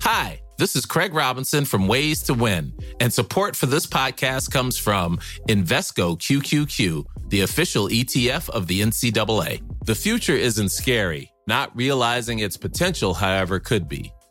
Hi, 0.00 0.40
this 0.56 0.74
is 0.74 0.86
Craig 0.86 1.12
Robinson 1.12 1.64
from 1.66 1.86
Ways 1.86 2.22
to 2.24 2.32
Win, 2.34 2.72
and 2.98 3.12
support 3.12 3.54
for 3.54 3.66
this 3.66 3.86
podcast 3.86 4.50
comes 4.50 4.78
from 4.78 5.18
Invesco 5.48 6.16
QQQ, 6.18 7.04
the 7.28 7.42
official 7.42 7.88
ETF 7.88 8.48
of 8.50 8.68
the 8.68 8.80
NCAA. 8.80 9.60
The 9.84 9.94
future 9.94 10.34
isn't 10.34 10.70
scary. 10.70 11.30
Not 11.46 11.76
realizing 11.76 12.38
its 12.40 12.56
potential, 12.56 13.14
however, 13.14 13.58
could 13.60 13.88
be. 13.88 14.12